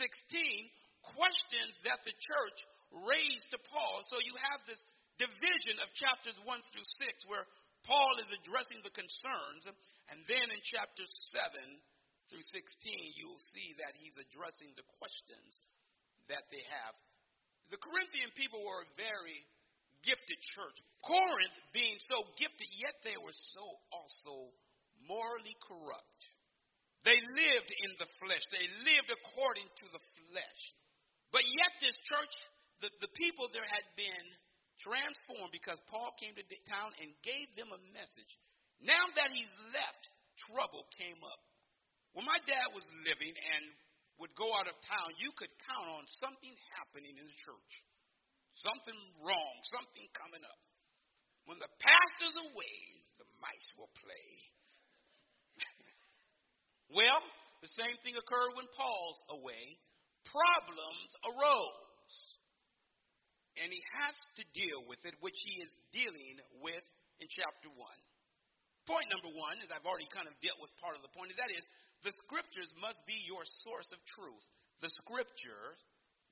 questions 1.16 1.76
that 1.84 2.00
the 2.04 2.12
church 2.12 2.58
raised 3.04 3.48
to 3.52 3.58
Paul. 3.68 4.04
So 4.08 4.20
you 4.20 4.36
have 4.52 4.64
this 4.64 4.80
division 5.20 5.76
of 5.84 5.92
chapters 5.92 6.36
1 6.40 6.48
through 6.72 6.88
6 7.04 7.28
where 7.28 7.44
Paul 7.86 8.14
is 8.20 8.30
addressing 8.30 8.80
the 8.82 8.94
concerns. 8.94 9.64
And 10.12 10.18
then 10.26 10.46
in 10.50 10.60
chapter 10.64 11.04
7 11.32 11.52
through 12.28 12.44
16, 12.44 13.18
you'll 13.18 13.46
see 13.56 13.74
that 13.80 13.96
he's 13.98 14.16
addressing 14.16 14.74
the 14.74 14.86
questions 14.98 15.52
that 16.28 16.46
they 16.52 16.62
have 16.68 16.94
the 17.70 17.78
Corinthian 17.78 18.30
people 18.34 18.58
were 18.66 18.82
a 18.82 18.98
very 18.98 19.38
gifted 20.02 20.40
church. 20.58 20.78
Corinth 21.06 21.58
being 21.70 21.96
so 22.10 22.26
gifted, 22.34 22.66
yet 22.74 22.98
they 23.06 23.14
were 23.14 23.34
so 23.54 23.64
also 23.94 24.50
morally 25.06 25.54
corrupt. 25.62 26.20
They 27.06 27.16
lived 27.16 27.70
in 27.86 27.92
the 27.96 28.10
flesh, 28.20 28.44
they 28.52 28.66
lived 28.84 29.08
according 29.08 29.70
to 29.70 29.86
the 29.88 30.02
flesh. 30.28 30.60
But 31.30 31.46
yet, 31.46 31.72
this 31.78 31.96
church, 32.10 32.34
the, 32.82 32.90
the 33.00 33.12
people 33.14 33.46
there 33.54 33.64
had 33.64 33.86
been 33.94 34.26
transformed 34.84 35.52
because 35.52 35.78
Paul 35.88 36.12
came 36.16 36.32
to 36.36 36.44
town 36.68 36.92
and 37.00 37.12
gave 37.24 37.48
them 37.56 37.72
a 37.72 37.80
message. 37.92 38.32
Now 38.80 39.04
that 39.20 39.32
he's 39.32 39.50
left, 39.72 40.02
trouble 40.48 40.88
came 40.96 41.20
up. 41.20 41.40
When 42.16 42.26
my 42.26 42.40
dad 42.48 42.72
was 42.72 42.84
living 43.06 43.34
and 43.36 43.62
would 44.18 44.32
go 44.36 44.50
out 44.56 44.68
of 44.68 44.76
town, 44.84 45.16
you 45.20 45.32
could 45.36 45.52
count 45.64 45.88
on 45.96 46.04
something 46.20 46.52
happening 46.76 47.16
in 47.16 47.24
the 47.24 47.38
church. 47.40 47.72
Something 48.60 48.98
wrong, 49.24 49.54
something 49.72 50.06
coming 50.12 50.44
up. 50.44 50.60
When 51.48 51.56
the 51.56 51.70
pastor's 51.80 52.36
away, 52.50 52.78
the 53.16 53.28
mice 53.40 53.68
will 53.80 53.92
play. 54.04 54.28
well, 56.98 57.20
the 57.64 57.72
same 57.80 57.96
thing 58.04 58.16
occurred 58.16 58.56
when 58.56 58.68
Paul's 58.76 59.20
away. 59.40 59.64
Problems 60.28 61.10
arose. 61.24 61.79
And 63.58 63.68
he 63.72 63.82
has 63.98 64.16
to 64.38 64.44
deal 64.54 64.86
with 64.86 65.02
it, 65.02 65.18
which 65.18 65.36
he 65.42 65.58
is 65.58 65.72
dealing 65.90 66.36
with 66.62 66.86
in 67.18 67.26
chapter 67.26 67.68
1. 67.72 67.82
Point 68.88 69.10
number 69.10 69.30
one, 69.34 69.58
as 69.60 69.70
I've 69.70 69.86
already 69.86 70.08
kind 70.10 70.26
of 70.26 70.34
dealt 70.40 70.58
with 70.62 70.72
part 70.80 70.96
of 70.96 71.02
the 71.02 71.12
point, 71.12 71.34
that 71.36 71.52
is 71.52 71.64
the 72.02 72.14
scriptures 72.26 72.70
must 72.80 72.98
be 73.04 73.18
your 73.28 73.44
source 73.66 73.90
of 73.92 74.00
truth. 74.16 74.44
The 74.80 74.92
scripture 75.04 75.76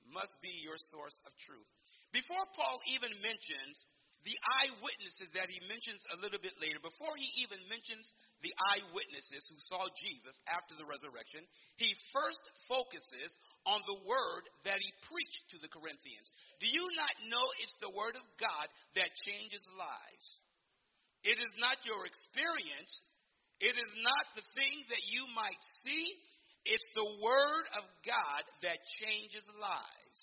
must 0.09 0.33
be 0.41 0.49
your 0.65 0.79
source 0.89 1.15
of 1.29 1.31
truth. 1.45 1.69
Before 2.09 2.41
Paul 2.57 2.81
even 2.89 3.13
mentions 3.21 3.75
the 4.27 4.37
eyewitnesses 4.63 5.31
that 5.31 5.47
he 5.47 5.63
mentions 5.71 6.03
a 6.11 6.19
little 6.19 6.41
bit 6.43 6.55
later, 6.59 6.79
before 6.83 7.15
he 7.15 7.29
even 7.43 7.59
mentions 7.71 8.03
the 8.43 8.51
eyewitnesses 8.75 9.47
who 9.47 9.59
saw 9.71 9.87
Jesus 9.95 10.35
after 10.51 10.75
the 10.75 10.87
resurrection, 10.87 11.47
he 11.79 11.95
first 12.11 12.43
focuses 12.67 13.31
on 13.63 13.79
the 13.87 14.01
word 14.03 14.43
that 14.67 14.79
he 14.79 15.07
preached 15.07 15.43
to 15.55 15.57
the 15.63 15.71
Corinthians. 15.71 16.27
Do 16.59 16.67
you 16.67 16.85
not 16.99 17.15
know 17.31 17.45
it's 17.63 17.79
the 17.79 17.95
word 17.95 18.19
of 18.19 18.25
God 18.35 18.67
that 18.99 19.11
changes 19.23 19.63
lives? 19.75 20.27
It 21.23 21.39
is 21.39 21.53
not 21.59 21.83
your 21.83 22.07
experience, 22.07 22.93
it 23.59 23.75
is 23.75 23.91
not 23.99 24.25
the 24.35 24.45
things 24.55 24.83
that 24.87 25.03
you 25.11 25.27
might 25.35 25.63
see, 25.83 26.05
it's 26.63 26.89
the 26.95 27.11
Word 27.23 27.65
of 27.79 27.85
God 28.03 28.43
that 28.63 28.79
changes 28.99 29.43
lives. 29.59 30.21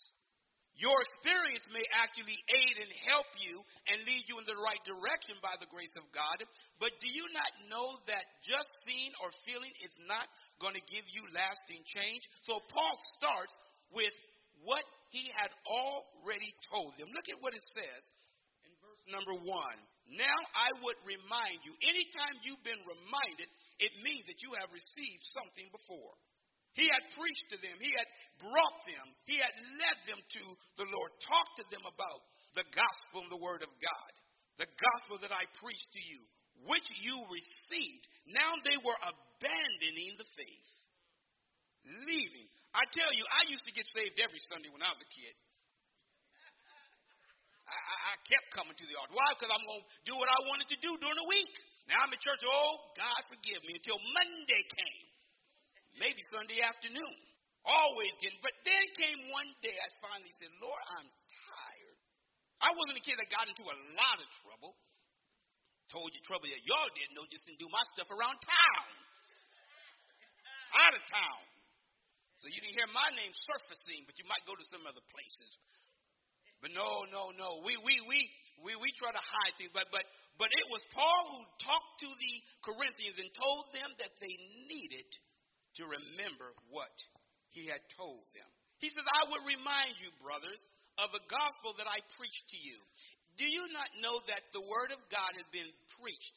Your 0.76 0.96
experience 1.08 1.64
may 1.72 1.84
actually 1.96 2.36
aid 2.36 2.76
and 2.84 2.92
help 3.08 3.28
you 3.40 3.64
and 3.88 3.96
lead 4.04 4.24
you 4.28 4.36
in 4.36 4.44
the 4.44 4.60
right 4.60 4.82
direction 4.84 5.40
by 5.40 5.56
the 5.56 5.68
grace 5.72 5.92
of 5.96 6.04
God, 6.12 6.44
but 6.76 6.92
do 7.00 7.08
you 7.08 7.24
not 7.32 7.48
know 7.72 7.96
that 8.12 8.24
just 8.44 8.68
seeing 8.84 9.08
or 9.24 9.32
feeling 9.48 9.72
is 9.80 9.96
not 10.04 10.28
going 10.60 10.76
to 10.76 10.84
give 10.92 11.08
you 11.16 11.24
lasting 11.32 11.80
change? 11.96 12.20
So 12.44 12.60
Paul 12.68 12.94
starts 13.16 13.56
with 13.88 14.12
what 14.68 14.84
he 15.08 15.32
had 15.32 15.48
already 15.64 16.52
told 16.68 16.92
them. 17.00 17.08
Look 17.08 17.32
at 17.32 17.40
what 17.40 17.56
it 17.56 17.64
says 17.72 18.04
in 18.68 18.72
verse 18.84 19.04
number 19.08 19.32
one. 19.32 19.78
Now 20.12 20.38
I 20.54 20.76
would 20.84 21.00
remind 21.08 21.64
you, 21.64 21.72
anytime 21.88 22.36
you've 22.44 22.62
been 22.62 22.84
reminded, 22.84 23.48
it 23.80 23.92
means 24.04 24.28
that 24.28 24.44
you 24.44 24.52
have 24.60 24.68
received 24.70 25.24
something 25.32 25.72
before. 25.72 26.14
He 26.76 26.86
had 26.92 27.08
preached 27.16 27.48
to 27.56 27.58
them, 27.64 27.72
he 27.80 27.88
had 27.96 28.04
brought 28.40 28.78
them, 28.86 29.06
he 29.24 29.36
had 29.40 29.54
led 29.54 29.98
them 30.08 30.20
to 30.20 30.42
the 30.76 30.88
Lord, 30.92 31.10
talked 31.24 31.54
to 31.60 31.66
them 31.72 31.84
about 31.84 32.20
the 32.56 32.66
gospel 32.72 33.24
and 33.24 33.32
the 33.32 33.42
word 33.42 33.62
of 33.62 33.72
God. 33.80 34.12
The 34.56 34.68
gospel 34.68 35.20
that 35.20 35.32
I 35.32 35.44
preached 35.60 35.90
to 35.92 36.02
you, 36.02 36.20
which 36.64 36.88
you 37.04 37.16
received. 37.28 38.04
Now 38.32 38.56
they 38.64 38.78
were 38.80 38.96
abandoning 38.96 40.16
the 40.16 40.28
faith, 40.32 40.70
leaving. 42.08 42.48
I 42.72 42.84
tell 42.96 43.12
you, 43.12 43.24
I 43.28 43.52
used 43.52 43.64
to 43.68 43.76
get 43.76 43.84
saved 43.92 44.16
every 44.16 44.40
Sunday 44.48 44.72
when 44.72 44.80
I 44.80 44.88
was 44.92 45.00
a 45.00 45.10
kid. 45.12 45.36
I, 47.68 47.76
I 47.76 48.14
kept 48.24 48.46
coming 48.54 48.78
to 48.78 48.86
the 48.86 48.96
altar. 48.96 49.12
Why? 49.12 49.28
Because 49.36 49.52
I'm 49.52 49.66
going 49.66 49.84
to 49.84 49.90
do 50.06 50.14
what 50.16 50.30
I 50.30 50.38
wanted 50.48 50.68
to 50.70 50.78
do 50.80 50.90
during 51.02 51.18
the 51.18 51.28
week. 51.28 51.54
Now 51.90 52.00
I'm 52.06 52.12
in 52.14 52.20
church. 52.22 52.42
Oh, 52.46 52.72
God 52.94 53.20
forgive 53.28 53.60
me 53.66 53.76
until 53.76 53.98
Monday 54.00 54.62
came. 54.72 55.06
Maybe 55.98 56.20
Sunday 56.30 56.62
afternoon. 56.62 57.16
Always 57.66 58.14
getting. 58.22 58.38
But 58.40 58.54
then 58.62 58.84
came 58.94 59.20
one 59.34 59.50
day 59.58 59.74
I 59.74 59.88
finally 59.98 60.30
said, 60.38 60.54
Lord, 60.62 60.82
I'm 60.94 61.08
tired. 61.50 61.98
I 62.62 62.70
wasn't 62.78 63.02
a 63.02 63.04
kid 63.04 63.18
that 63.18 63.26
got 63.28 63.50
into 63.50 63.66
a 63.66 63.76
lot 63.98 64.16
of 64.22 64.28
trouble. 64.46 64.78
Told 65.90 66.14
you 66.14 66.22
trouble 66.22 66.46
that 66.46 66.62
y'all 66.62 66.90
didn't 66.94 67.14
know, 67.18 67.26
just 67.26 67.42
didn't 67.46 67.62
do 67.62 67.70
my 67.70 67.82
stuff 67.94 68.10
around 68.10 68.38
town. 68.38 68.86
Out 70.78 70.94
of 70.94 71.02
town. 71.10 71.42
So 72.42 72.50
you 72.50 72.58
didn't 72.62 72.78
hear 72.78 72.90
my 72.94 73.10
name 73.18 73.32
surfacing, 73.34 74.06
but 74.06 74.14
you 74.18 74.26
might 74.30 74.46
go 74.46 74.54
to 74.54 74.66
some 74.70 74.86
other 74.86 75.02
places. 75.10 75.50
But 76.62 76.70
no, 76.72 77.06
no, 77.10 77.34
no. 77.34 77.62
We 77.66 77.76
we 77.82 77.94
we 78.06 78.18
we, 78.64 78.72
we 78.78 78.90
try 78.96 79.12
to 79.12 79.20
hide 79.20 79.54
things, 79.60 79.72
but 79.74 79.88
but 79.92 80.04
but 80.40 80.48
it 80.52 80.66
was 80.72 80.82
Paul 80.92 81.22
who 81.32 81.40
talked 81.60 81.94
to 82.04 82.10
the 82.10 82.34
Corinthians 82.64 83.16
and 83.20 83.30
told 83.36 83.70
them 83.76 83.90
that 84.00 84.12
they 84.20 84.34
needed 84.68 85.08
to 85.80 85.82
remember 85.84 86.56
what 86.72 86.92
he 87.56 87.64
had 87.64 87.80
told 87.96 88.20
them. 88.36 88.48
He 88.84 88.92
says, 88.92 89.08
I 89.08 89.32
would 89.32 89.48
remind 89.48 89.96
you, 89.96 90.12
brothers, 90.20 90.60
of 91.00 91.08
the 91.16 91.24
gospel 91.32 91.72
that 91.80 91.88
I 91.88 92.04
preached 92.20 92.46
to 92.52 92.60
you. 92.60 92.76
Do 93.40 93.48
you 93.48 93.64
not 93.72 93.88
know 94.04 94.20
that 94.28 94.44
the 94.52 94.64
word 94.64 94.92
of 94.92 95.00
God 95.08 95.32
has 95.40 95.48
been 95.48 95.68
preached 95.96 96.36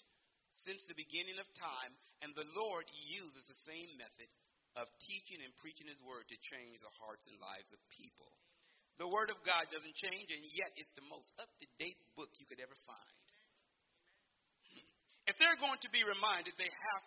since 0.63 0.79
the 0.87 0.95
beginning 0.95 1.39
of 1.39 1.47
time, 1.59 1.91
and 2.23 2.31
the 2.35 2.47
Lord 2.55 2.87
uses 3.11 3.43
the 3.47 3.63
same 3.67 3.91
method 3.99 4.31
of 4.79 4.87
teaching 5.03 5.43
and 5.43 5.51
preaching 5.59 5.87
his 5.91 5.99
word 6.03 6.27
to 6.27 6.47
change 6.55 6.79
the 6.79 6.95
hearts 7.03 7.27
and 7.27 7.35
lives 7.39 7.67
of 7.75 7.79
people? 7.95 8.31
The 8.99 9.07
Word 9.07 9.31
of 9.31 9.39
God 9.47 9.63
doesn't 9.71 9.95
change, 9.95 10.27
and 10.27 10.43
yet 10.59 10.75
it's 10.75 10.91
the 10.99 11.07
most 11.07 11.31
up 11.39 11.47
to 11.63 11.67
date 11.79 11.95
book 12.19 12.27
you 12.35 12.43
could 12.43 12.59
ever 12.59 12.75
find. 12.83 13.15
If 15.23 15.39
they're 15.39 15.61
going 15.61 15.79
to 15.79 15.91
be 15.95 16.03
reminded, 16.03 16.51
they 16.59 16.67
have 16.67 17.05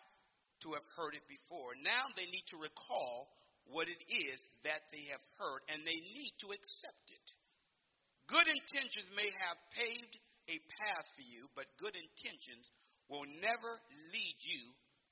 to 0.65 0.79
have 0.79 0.87
heard 0.97 1.19
it 1.19 1.27
before. 1.29 1.77
Now 1.85 2.09
they 2.17 2.25
need 2.31 2.47
to 2.55 2.57
recall 2.57 3.29
what 3.71 3.87
it 3.87 4.03
is 4.11 4.39
that 4.67 4.83
they 4.91 5.07
have 5.11 5.23
heard, 5.39 5.63
and 5.71 5.83
they 5.87 5.99
need 6.13 6.35
to 6.43 6.51
accept 6.51 7.07
it. 7.11 7.27
Good 8.31 8.49
intentions 8.49 9.09
may 9.13 9.29
have 9.43 9.59
paved 9.77 10.15
a 10.49 10.57
path 10.81 11.07
for 11.15 11.25
you, 11.27 11.47
but 11.55 11.69
good 11.79 11.95
intentions 11.95 12.65
will 13.07 13.27
never 13.43 13.73
lead 14.11 14.39
you 14.43 14.63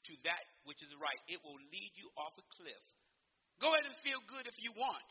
to 0.09 0.13
that 0.25 0.45
which 0.65 0.81
is 0.81 0.93
right. 0.97 1.21
It 1.29 1.43
will 1.45 1.59
lead 1.71 1.93
you 1.95 2.09
off 2.17 2.35
a 2.41 2.47
cliff. 2.57 2.85
Go 3.61 3.71
ahead 3.77 3.85
and 3.85 3.97
feel 4.01 4.21
good 4.25 4.49
if 4.49 4.57
you 4.65 4.73
want. 4.73 5.09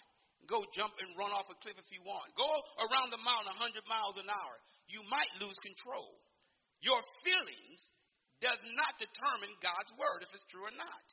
Go 0.50 0.66
jump 0.74 0.96
and 0.98 1.14
run 1.14 1.30
off 1.30 1.46
a 1.52 1.58
cliff 1.62 1.78
if 1.78 1.90
you 1.94 2.02
want. 2.02 2.26
Go 2.34 2.50
around 2.82 3.14
the 3.14 3.22
mountain 3.22 3.54
100 3.54 3.86
miles 3.86 4.18
an 4.18 4.26
hour. 4.32 4.56
You 4.90 5.06
might 5.06 5.30
lose 5.38 5.58
control. 5.62 6.18
Your 6.82 6.98
feelings 7.22 7.80
does 8.42 8.58
not 8.74 8.96
determine 8.98 9.52
God's 9.62 9.92
word 10.00 10.26
if 10.26 10.32
it's 10.34 10.48
true 10.50 10.66
or 10.66 10.74
not. 10.74 11.06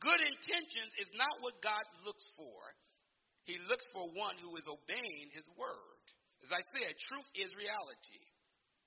Good 0.00 0.20
intentions 0.24 0.92
is 0.96 1.10
not 1.12 1.44
what 1.44 1.60
God 1.60 1.84
looks 2.08 2.24
for. 2.36 2.58
He 3.44 3.60
looks 3.68 3.84
for 3.92 4.08
one 4.16 4.36
who 4.40 4.56
is 4.56 4.64
obeying 4.64 5.28
his 5.32 5.44
word. 5.56 6.04
As 6.40 6.52
I 6.52 6.62
said, 6.72 6.92
truth 7.08 7.28
is 7.36 7.52
reality. 7.52 8.24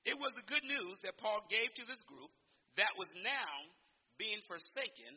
It 0.10 0.18
was 0.18 0.34
the 0.34 0.50
good 0.50 0.66
news 0.66 0.98
that 1.06 1.22
Paul 1.22 1.46
gave 1.48 1.70
to 1.78 1.86
this 1.86 2.02
group 2.10 2.34
that 2.82 2.98
was 2.98 3.10
now 3.22 3.54
being 4.18 4.42
forsaken 4.50 5.14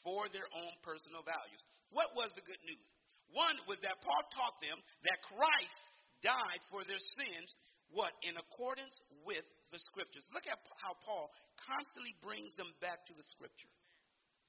for 0.00 0.28
their 0.32 0.48
own 0.52 0.74
personal 0.80 1.24
values. 1.24 1.62
What 1.92 2.12
was 2.16 2.32
the 2.32 2.44
good 2.44 2.60
news? 2.64 2.88
One 3.32 3.56
was 3.68 3.80
that 3.84 4.00
Paul 4.00 4.24
taught 4.32 4.58
them 4.64 4.78
that 5.04 5.28
Christ 5.28 5.82
died 6.24 6.62
for 6.72 6.84
their 6.88 7.00
sins, 7.20 7.48
what? 7.92 8.12
In 8.24 8.36
accordance 8.36 8.94
with 9.28 9.44
the 9.72 9.80
scriptures. 9.92 10.24
Look 10.32 10.48
at 10.48 10.60
how 10.80 10.94
Paul 11.04 11.28
constantly 11.60 12.16
brings 12.24 12.52
them 12.56 12.72
back 12.80 13.04
to 13.06 13.14
the 13.14 13.26
scripture. 13.36 13.70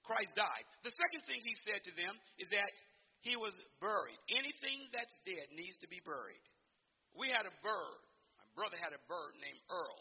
Christ 0.06 0.34
died. 0.38 0.66
The 0.86 0.94
second 0.94 1.22
thing 1.26 1.42
he 1.42 1.56
said 1.66 1.82
to 1.86 1.94
them 1.98 2.14
is 2.38 2.50
that 2.54 2.74
he 3.26 3.34
was 3.34 3.58
buried. 3.82 4.22
Anything 4.30 4.86
that's 4.94 5.14
dead 5.26 5.50
needs 5.58 5.76
to 5.82 5.90
be 5.90 5.98
buried. 6.06 6.46
We 7.18 7.34
had 7.34 7.50
a 7.50 7.56
bird 7.66 8.00
My 8.38 8.48
brother 8.54 8.78
had 8.78 8.94
a 8.94 9.02
bird 9.10 9.34
named 9.42 9.62
Earl. 9.68 10.00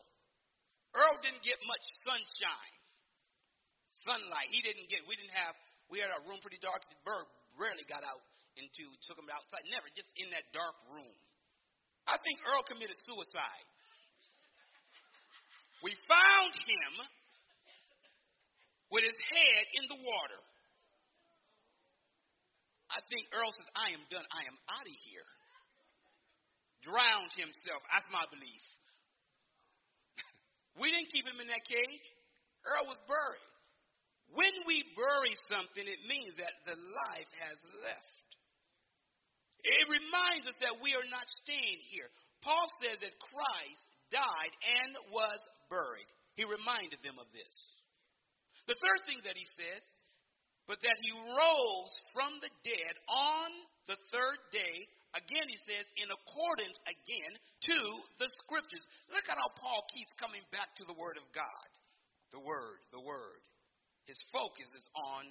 Earl 0.94 1.16
didn't 1.26 1.42
get 1.42 1.58
much 1.66 1.82
sunshine, 2.06 2.74
sunlight. 4.06 4.46
He 4.52 4.62
didn't 4.62 4.86
get, 4.86 5.02
we 5.10 5.18
didn't 5.18 5.34
have, 5.34 5.56
we 5.90 5.98
had 5.98 6.14
our 6.14 6.22
room 6.22 6.38
pretty 6.38 6.62
dark. 6.62 6.86
The 6.86 7.00
bird 7.02 7.26
rarely 7.58 7.82
got 7.90 8.06
out 8.06 8.22
into, 8.54 8.86
took 9.08 9.18
him 9.18 9.26
outside, 9.26 9.66
never, 9.74 9.90
just 9.98 10.06
in 10.14 10.30
that 10.30 10.46
dark 10.54 10.76
room. 10.86 11.16
I 12.06 12.14
think 12.22 12.38
Earl 12.46 12.62
committed 12.62 12.94
suicide. 13.02 13.66
We 15.82 15.90
found 16.06 16.52
him 16.54 16.92
with 18.94 19.02
his 19.02 19.18
head 19.34 19.64
in 19.82 19.84
the 19.90 19.98
water. 20.06 20.40
I 22.94 23.02
think 23.10 23.26
Earl 23.34 23.50
says, 23.50 23.66
I 23.74 23.90
am 23.90 24.06
done. 24.06 24.22
I 24.30 24.46
am 24.46 24.54
out 24.70 24.86
of 24.86 24.98
here 25.02 25.26
drowned 26.84 27.32
himself. 27.34 27.80
That's 27.88 28.06
my 28.12 28.28
belief. 28.28 28.64
we 30.80 30.92
didn't 30.92 31.08
keep 31.10 31.24
him 31.24 31.40
in 31.40 31.48
that 31.48 31.64
cage. 31.64 32.06
Earl 32.68 32.86
was 32.86 33.00
buried. 33.08 33.48
When 34.36 34.54
we 34.68 34.84
bury 34.96 35.32
something, 35.48 35.84
it 35.84 36.00
means 36.08 36.32
that 36.40 36.54
the 36.68 36.76
life 36.76 37.32
has 37.44 37.58
left. 37.84 38.20
It 39.64 39.84
reminds 39.88 40.44
us 40.44 40.56
that 40.60 40.76
we 40.84 40.92
are 40.92 41.08
not 41.08 41.24
staying 41.44 41.80
here. 41.88 42.08
Paul 42.44 42.68
says 42.84 43.00
that 43.00 43.16
Christ 43.32 43.84
died 44.12 44.52
and 44.84 44.92
was 45.08 45.40
buried. 45.72 46.08
He 46.36 46.44
reminded 46.44 47.00
them 47.00 47.16
of 47.16 47.28
this. 47.32 47.54
The 48.66 48.78
third 48.78 49.00
thing 49.04 49.20
that 49.28 49.36
he 49.36 49.46
says, 49.56 49.82
but 50.64 50.80
that 50.80 50.98
he 51.04 51.12
rose 51.12 51.94
from 52.16 52.40
the 52.40 52.52
dead 52.64 52.94
on 53.08 53.48
the 53.84 54.00
third 54.08 54.40
day 54.52 54.88
Again, 55.14 55.46
he 55.46 55.58
says, 55.62 55.86
in 55.94 56.10
accordance 56.10 56.74
again 56.90 57.32
to 57.70 57.78
the 58.18 58.26
scriptures. 58.42 58.82
Look 59.14 59.22
at 59.30 59.38
how 59.38 59.46
Paul 59.54 59.86
keeps 59.94 60.10
coming 60.18 60.42
back 60.50 60.74
to 60.82 60.84
the 60.90 60.98
word 60.98 61.22
of 61.22 61.26
God. 61.30 61.68
The 62.34 62.42
word, 62.42 62.82
the 62.90 62.98
word. 62.98 63.38
His 64.10 64.18
focus 64.34 64.66
is 64.74 64.86
on 65.14 65.30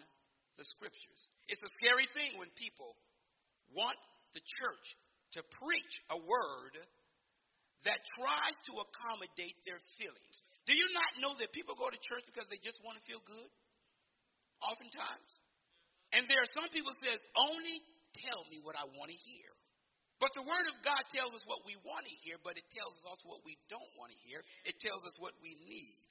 the 0.55 0.63
scriptures. 0.79 1.21
It's 1.51 1.59
a 1.59 1.75
scary 1.83 2.07
thing 2.15 2.39
when 2.39 2.47
people 2.55 2.95
want 3.75 3.99
the 4.31 4.43
church 4.63 4.87
to 5.35 5.43
preach 5.59 5.93
a 6.15 6.19
word 6.23 6.79
that 7.83 7.99
tries 8.15 8.55
to 8.71 8.73
accommodate 8.79 9.59
their 9.67 9.83
feelings. 9.99 10.37
Do 10.63 10.73
you 10.73 10.87
not 10.95 11.11
know 11.19 11.33
that 11.39 11.51
people 11.51 11.75
go 11.75 11.91
to 11.91 11.99
church 11.99 12.23
because 12.27 12.47
they 12.47 12.59
just 12.63 12.79
want 12.83 12.95
to 12.95 13.03
feel 13.03 13.19
good? 13.27 13.49
Oftentimes. 14.63 15.31
And 16.15 16.23
there 16.29 16.39
are 16.39 16.51
some 16.55 16.71
people 16.71 16.93
says, 17.03 17.19
only 17.35 17.83
tell 18.15 18.47
me 18.47 18.63
what 18.63 18.79
I 18.79 18.85
want 18.95 19.11
to 19.11 19.19
hear. 19.27 19.49
But 20.21 20.31
the 20.39 20.45
Word 20.45 20.65
of 20.71 20.77
God 20.87 21.03
tells 21.11 21.35
us 21.35 21.43
what 21.49 21.67
we 21.67 21.75
want 21.83 22.07
to 22.07 22.15
hear, 22.23 22.39
but 22.45 22.55
it 22.55 22.63
tells 22.71 22.95
us 22.95 23.03
also 23.03 23.27
what 23.27 23.43
we 23.43 23.59
don't 23.67 23.91
want 23.99 24.13
to 24.15 24.19
hear. 24.23 24.39
It 24.63 24.79
tells 24.79 25.03
us 25.03 25.15
what 25.19 25.35
we 25.43 25.51
need. 25.67 26.07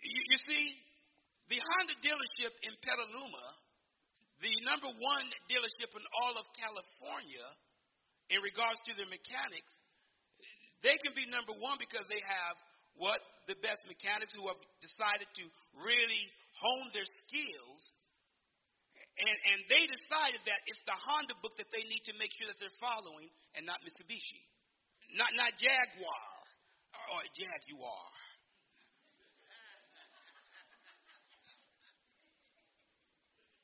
You, 0.00 0.22
you 0.32 0.38
see, 0.48 0.64
the 1.52 1.60
Honda 1.60 1.96
dealership 2.00 2.54
in 2.64 2.72
Petaluma, 2.80 3.46
the 4.40 4.54
number 4.64 4.88
one 4.88 5.26
dealership 5.50 5.92
in 5.92 6.04
all 6.24 6.40
of 6.40 6.46
California 6.56 7.46
in 8.32 8.40
regards 8.40 8.80
to 8.86 8.96
their 8.96 9.10
mechanics, 9.10 9.72
they 10.86 10.94
can 11.02 11.12
be 11.18 11.26
number 11.28 11.52
one 11.58 11.76
because 11.82 12.06
they 12.06 12.22
have 12.22 12.54
what? 12.98 13.22
The 13.46 13.56
best 13.64 13.80
mechanics 13.88 14.34
who 14.36 14.44
have 14.50 14.60
decided 14.82 15.30
to 15.40 15.44
really 15.80 16.24
hone 16.60 16.92
their 16.92 17.08
skills 17.24 17.80
and, 19.18 19.38
and 19.50 19.58
they 19.66 19.82
decided 19.82 20.38
that 20.46 20.60
it's 20.70 20.78
the 20.86 20.94
Honda 20.94 21.34
book 21.42 21.50
that 21.58 21.66
they 21.74 21.82
need 21.90 22.06
to 22.06 22.14
make 22.22 22.30
sure 22.38 22.46
that 22.46 22.54
they're 22.62 22.78
following 22.78 23.26
and 23.58 23.66
not 23.66 23.82
Mitsubishi. 23.82 24.42
Not, 25.18 25.34
not 25.34 25.58
Jaguar 25.58 26.22
or 27.10 27.20
Jaguar. 27.34 28.06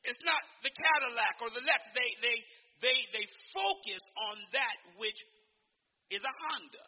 It's 0.05 0.21
not 0.27 0.43
the 0.67 0.75
Cadillac 0.75 1.35
or 1.41 1.49
the 1.55 1.65
left. 1.65 1.87
They, 1.95 2.11
they, 2.21 2.37
they, 2.83 2.97
they 3.15 3.27
focus 3.55 4.03
on 4.35 4.37
that 4.53 4.77
which 4.99 5.17
is 6.11 6.21
a 6.21 6.35
Honda. 6.51 6.87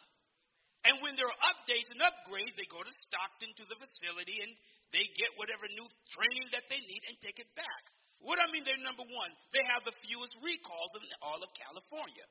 And 0.87 1.03
when 1.03 1.19
there 1.19 1.27
are 1.27 1.41
updates 1.51 1.91
and 1.91 1.99
upgrades, 1.99 2.55
they 2.55 2.67
go 2.71 2.79
to 2.79 2.93
Stockton 3.11 3.51
to 3.59 3.65
the 3.67 3.75
facility 3.75 4.39
and 4.39 4.55
they 4.95 5.03
get 5.19 5.35
whatever 5.35 5.67
new 5.67 5.87
training 6.15 6.47
that 6.55 6.63
they 6.71 6.79
need 6.79 7.03
and 7.11 7.19
take 7.19 7.43
it 7.43 7.51
back. 7.59 7.83
What 8.23 8.39
I 8.39 8.47
mean 8.49 8.63
they're 8.63 8.79
number 8.79 9.03
one? 9.03 9.31
They 9.51 9.61
have 9.67 9.83
the 9.83 9.93
fewest 10.07 10.39
recalls 10.39 10.91
in 10.95 11.03
all 11.19 11.43
of 11.43 11.51
California. 11.59 12.23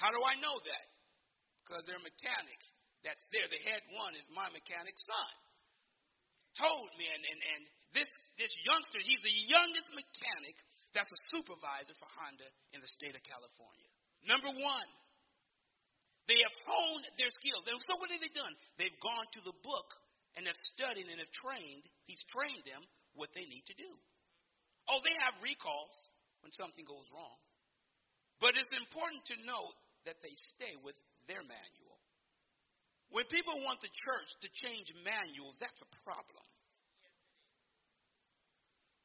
How 0.00 0.08
do 0.08 0.24
I 0.24 0.40
know 0.40 0.56
that? 0.56 0.86
Because 1.62 1.84
their 1.84 2.00
mechanic 2.00 2.60
that's 3.04 3.22
there, 3.30 3.46
the 3.46 3.62
head 3.68 3.84
one 3.94 4.16
is 4.16 4.26
my 4.32 4.48
mechanic's 4.50 5.04
son. 5.04 5.32
Told 6.56 6.88
me, 6.96 7.06
and, 7.06 7.22
and, 7.22 7.40
and 7.54 7.62
this, 7.92 8.08
this 8.40 8.50
youngster, 8.64 8.98
he's 9.04 9.20
the 9.20 9.36
youngest 9.52 9.92
mechanic 9.92 10.56
that's 10.96 11.12
a 11.12 11.20
supervisor 11.36 11.92
for 12.00 12.08
Honda 12.16 12.48
in 12.72 12.80
the 12.80 12.88
state 12.96 13.12
of 13.12 13.20
California. 13.20 13.90
Number 14.24 14.48
one, 14.56 14.88
they 16.26 16.38
have 16.42 16.56
honed 16.66 17.06
their 17.18 17.30
skills. 17.38 17.62
So 17.86 17.98
what 17.98 18.10
have 18.10 18.22
they 18.22 18.34
done? 18.34 18.54
They've 18.78 19.00
gone 19.02 19.26
to 19.38 19.40
the 19.46 19.56
book 19.62 19.88
and 20.34 20.44
have 20.46 20.60
studied 20.74 21.06
and 21.06 21.22
have 21.22 21.32
trained, 21.32 21.86
he's 22.04 22.22
trained 22.28 22.66
them 22.66 22.82
what 23.14 23.32
they 23.32 23.46
need 23.46 23.64
to 23.70 23.76
do. 23.78 23.92
Oh, 24.90 25.00
they 25.02 25.14
have 25.26 25.38
recalls 25.42 25.96
when 26.42 26.52
something 26.54 26.84
goes 26.86 27.06
wrong. 27.10 27.38
But 28.38 28.54
it's 28.54 28.74
important 28.76 29.24
to 29.32 29.36
note 29.48 29.74
that 30.04 30.20
they 30.20 30.34
stay 30.54 30.76
with 30.84 30.94
their 31.26 31.42
manual. 31.42 31.98
When 33.10 33.24
people 33.30 33.56
want 33.62 33.80
the 33.80 33.90
church 33.90 34.30
to 34.42 34.48
change 34.66 34.90
manuals, 35.06 35.56
that's 35.62 35.78
a 35.80 35.90
problem. 36.02 36.46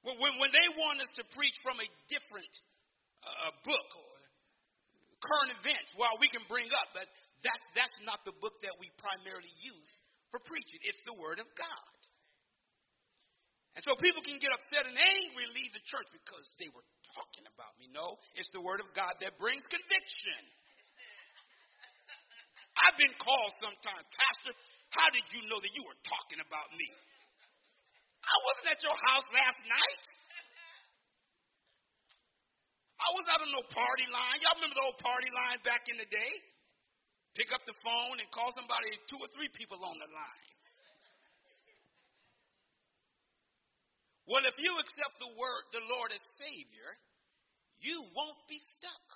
When, 0.02 0.18
when 0.18 0.52
they 0.52 0.68
want 0.82 1.00
us 1.00 1.12
to 1.22 1.24
preach 1.38 1.54
from 1.62 1.78
a 1.78 1.88
different 2.10 2.50
uh, 3.22 3.54
book 3.62 3.90
or 3.94 4.11
current 5.22 5.54
events, 5.62 5.94
well, 5.96 6.18
we 6.18 6.28
can 6.28 6.44
bring 6.50 6.68
up, 6.74 6.90
but 6.98 7.06
that, 7.46 7.60
that's 7.78 7.98
not 8.06 8.22
the 8.26 8.36
book 8.42 8.58
that 8.66 8.76
we 8.82 8.90
primarily 8.98 9.54
use 9.62 9.92
for 10.34 10.42
preaching. 10.44 10.82
It's 10.84 11.02
the 11.06 11.16
Word 11.18 11.38
of 11.38 11.48
God. 11.54 11.94
And 13.72 13.82
so 13.88 13.96
people 14.04 14.20
can 14.20 14.36
get 14.36 14.52
upset 14.52 14.84
and 14.84 15.00
angry 15.00 15.48
leave 15.56 15.72
the 15.72 15.84
church 15.88 16.08
because 16.12 16.44
they 16.60 16.68
were 16.76 16.84
talking 17.16 17.48
about 17.48 17.72
me. 17.80 17.88
No, 17.88 18.20
it's 18.36 18.52
the 18.52 18.60
word 18.60 18.84
of 18.84 18.92
God 18.92 19.16
that 19.24 19.40
brings 19.40 19.64
conviction. 19.72 20.42
I've 22.84 23.00
been 23.00 23.16
called 23.16 23.54
sometimes, 23.64 24.04
Pastor, 24.12 24.54
how 24.92 25.08
did 25.16 25.24
you 25.32 25.48
know 25.48 25.56
that 25.64 25.72
you 25.72 25.88
were 25.88 25.96
talking 26.04 26.44
about 26.44 26.68
me? 26.76 26.90
I 28.22 28.38
wasn't 28.52 28.76
at 28.76 28.82
your 28.84 28.98
house 29.08 29.28
last 29.32 29.60
night. 29.64 30.04
I 33.02 33.10
was 33.18 33.26
out 33.34 33.42
on 33.42 33.50
no 33.50 33.66
party 33.74 34.06
line. 34.14 34.38
Y'all 34.46 34.58
remember 34.62 34.78
the 34.78 34.86
old 34.86 35.02
party 35.02 35.30
line 35.34 35.58
back 35.66 35.90
in 35.90 35.98
the 35.98 36.06
day? 36.06 36.34
Pick 37.34 37.50
up 37.50 37.66
the 37.66 37.74
phone 37.82 38.22
and 38.22 38.28
call 38.30 38.54
somebody, 38.54 38.94
two 39.10 39.18
or 39.18 39.30
three 39.34 39.50
people 39.58 39.82
on 39.82 39.98
the 39.98 40.10
line. 40.12 40.52
Well, 44.30 44.46
if 44.46 44.56
you 44.62 44.72
accept 44.78 45.18
the 45.18 45.34
word, 45.34 45.64
the 45.74 45.84
Lord 45.90 46.14
as 46.14 46.24
Savior, 46.38 46.90
you 47.82 48.06
won't 48.14 48.38
be 48.46 48.62
stuck. 48.78 49.08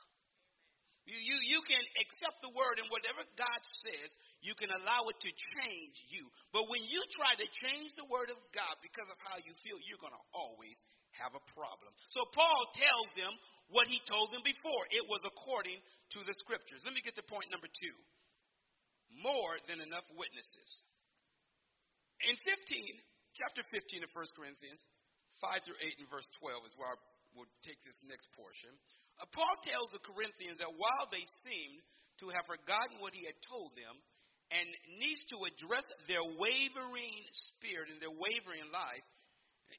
You, 1.06 1.22
you, 1.22 1.38
you 1.54 1.60
can 1.70 1.84
accept 2.02 2.42
the 2.42 2.50
word 2.58 2.82
and 2.82 2.90
whatever 2.90 3.22
God 3.38 3.62
says, 3.86 4.10
you 4.42 4.58
can 4.58 4.74
allow 4.74 5.06
it 5.14 5.18
to 5.22 5.30
change 5.30 5.98
you. 6.10 6.26
But 6.50 6.66
when 6.66 6.82
you 6.82 6.98
try 7.14 7.38
to 7.38 7.48
change 7.62 7.94
the 7.94 8.10
word 8.10 8.34
of 8.34 8.42
God 8.50 8.74
because 8.82 9.06
of 9.14 9.20
how 9.22 9.38
you 9.46 9.54
feel, 9.62 9.78
you're 9.86 10.02
going 10.02 10.18
to 10.18 10.26
always 10.34 10.74
have 11.22 11.34
a 11.34 11.44
problem. 11.54 11.92
So 12.12 12.24
Paul 12.32 12.62
tells 12.76 13.10
them 13.16 13.34
what 13.72 13.88
he 13.88 14.00
told 14.06 14.32
them 14.32 14.44
before. 14.44 14.84
It 14.92 15.06
was 15.08 15.24
according 15.26 15.80
to 15.80 16.20
the 16.24 16.36
scriptures. 16.44 16.84
Let 16.84 16.94
me 16.94 17.04
get 17.04 17.16
to 17.18 17.26
point 17.26 17.50
number 17.50 17.68
two. 17.68 17.96
More 19.24 19.56
than 19.70 19.80
enough 19.80 20.06
witnesses. 20.14 20.70
In 22.28 22.36
15, 22.36 22.52
chapter 23.36 23.64
15 23.72 24.08
of 24.08 24.12
1 24.12 24.40
Corinthians, 24.40 24.82
5 25.44 25.68
through 25.68 25.80
8 25.80 26.00
and 26.00 26.10
verse 26.12 26.28
12 26.40 26.68
is 26.68 26.76
where 26.80 26.96
I 26.96 26.98
will 27.36 27.50
take 27.68 27.80
this 27.84 28.00
next 28.08 28.32
portion. 28.36 28.72
Uh, 29.20 29.28
Paul 29.36 29.56
tells 29.68 29.92
the 29.92 30.04
Corinthians 30.04 30.60
that 30.64 30.72
while 30.72 31.08
they 31.12 31.24
seemed 31.44 31.84
to 32.24 32.32
have 32.32 32.48
forgotten 32.48 33.04
what 33.04 33.12
he 33.12 33.28
had 33.28 33.36
told 33.44 33.76
them 33.76 33.96
and 34.56 34.68
needs 35.02 35.20
to 35.36 35.44
address 35.44 35.84
their 36.08 36.24
wavering 36.40 37.20
spirit 37.52 37.92
and 37.92 38.00
their 38.00 38.14
wavering 38.14 38.72
life, 38.72 39.04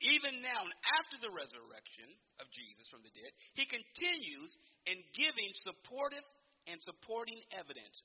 even 0.03 0.43
now, 0.43 0.67
after 1.01 1.17
the 1.23 1.33
resurrection 1.33 2.11
of 2.43 2.51
Jesus 2.53 2.87
from 2.91 3.07
the 3.07 3.13
dead, 3.15 3.33
he 3.55 3.65
continues 3.65 4.51
in 4.85 4.99
giving 5.15 5.51
supportive 5.63 6.27
and 6.67 6.77
supporting 6.83 7.39
evidence. 7.55 8.03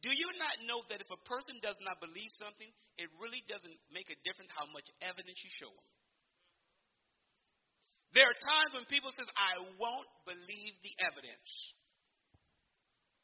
Do 0.00 0.12
you 0.12 0.28
not 0.40 0.64
know 0.64 0.80
that 0.88 1.04
if 1.04 1.10
a 1.12 1.24
person 1.28 1.60
does 1.60 1.76
not 1.84 2.00
believe 2.00 2.32
something, 2.40 2.68
it 2.96 3.08
really 3.20 3.44
doesn't 3.44 3.78
make 3.92 4.08
a 4.08 4.16
difference 4.24 4.48
how 4.56 4.64
much 4.72 4.88
evidence 5.04 5.40
you 5.44 5.52
show 5.52 5.68
them? 5.68 5.88
There 8.16 8.26
are 8.26 8.38
times 8.42 8.74
when 8.74 8.88
people 8.90 9.12
says, 9.14 9.28
I 9.36 9.60
won't 9.76 10.08
believe 10.26 10.74
the 10.82 10.94
evidence. 11.04 11.50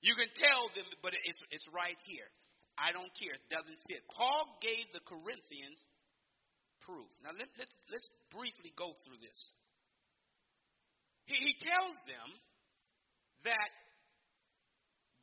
You 0.04 0.14
can 0.14 0.30
tell 0.36 0.70
them, 0.76 0.86
but 1.02 1.16
it's, 1.16 1.40
it's 1.50 1.66
right 1.72 1.98
here. 2.06 2.28
I 2.76 2.92
don't 2.92 3.10
care. 3.16 3.34
It 3.34 3.48
doesn't 3.48 3.80
fit. 3.88 4.04
Paul 4.12 4.60
gave 4.60 4.84
the 4.92 5.02
Corinthians 5.08 5.80
proof. 6.86 7.10
Now 7.26 7.34
let, 7.34 7.50
us 7.50 7.58
let's, 7.58 7.76
let's 7.90 8.08
briefly 8.30 8.70
go 8.78 8.94
through 9.02 9.18
this. 9.18 9.40
He, 11.26 11.34
he 11.34 11.54
tells 11.58 11.98
them 12.06 12.28
that 13.44 13.72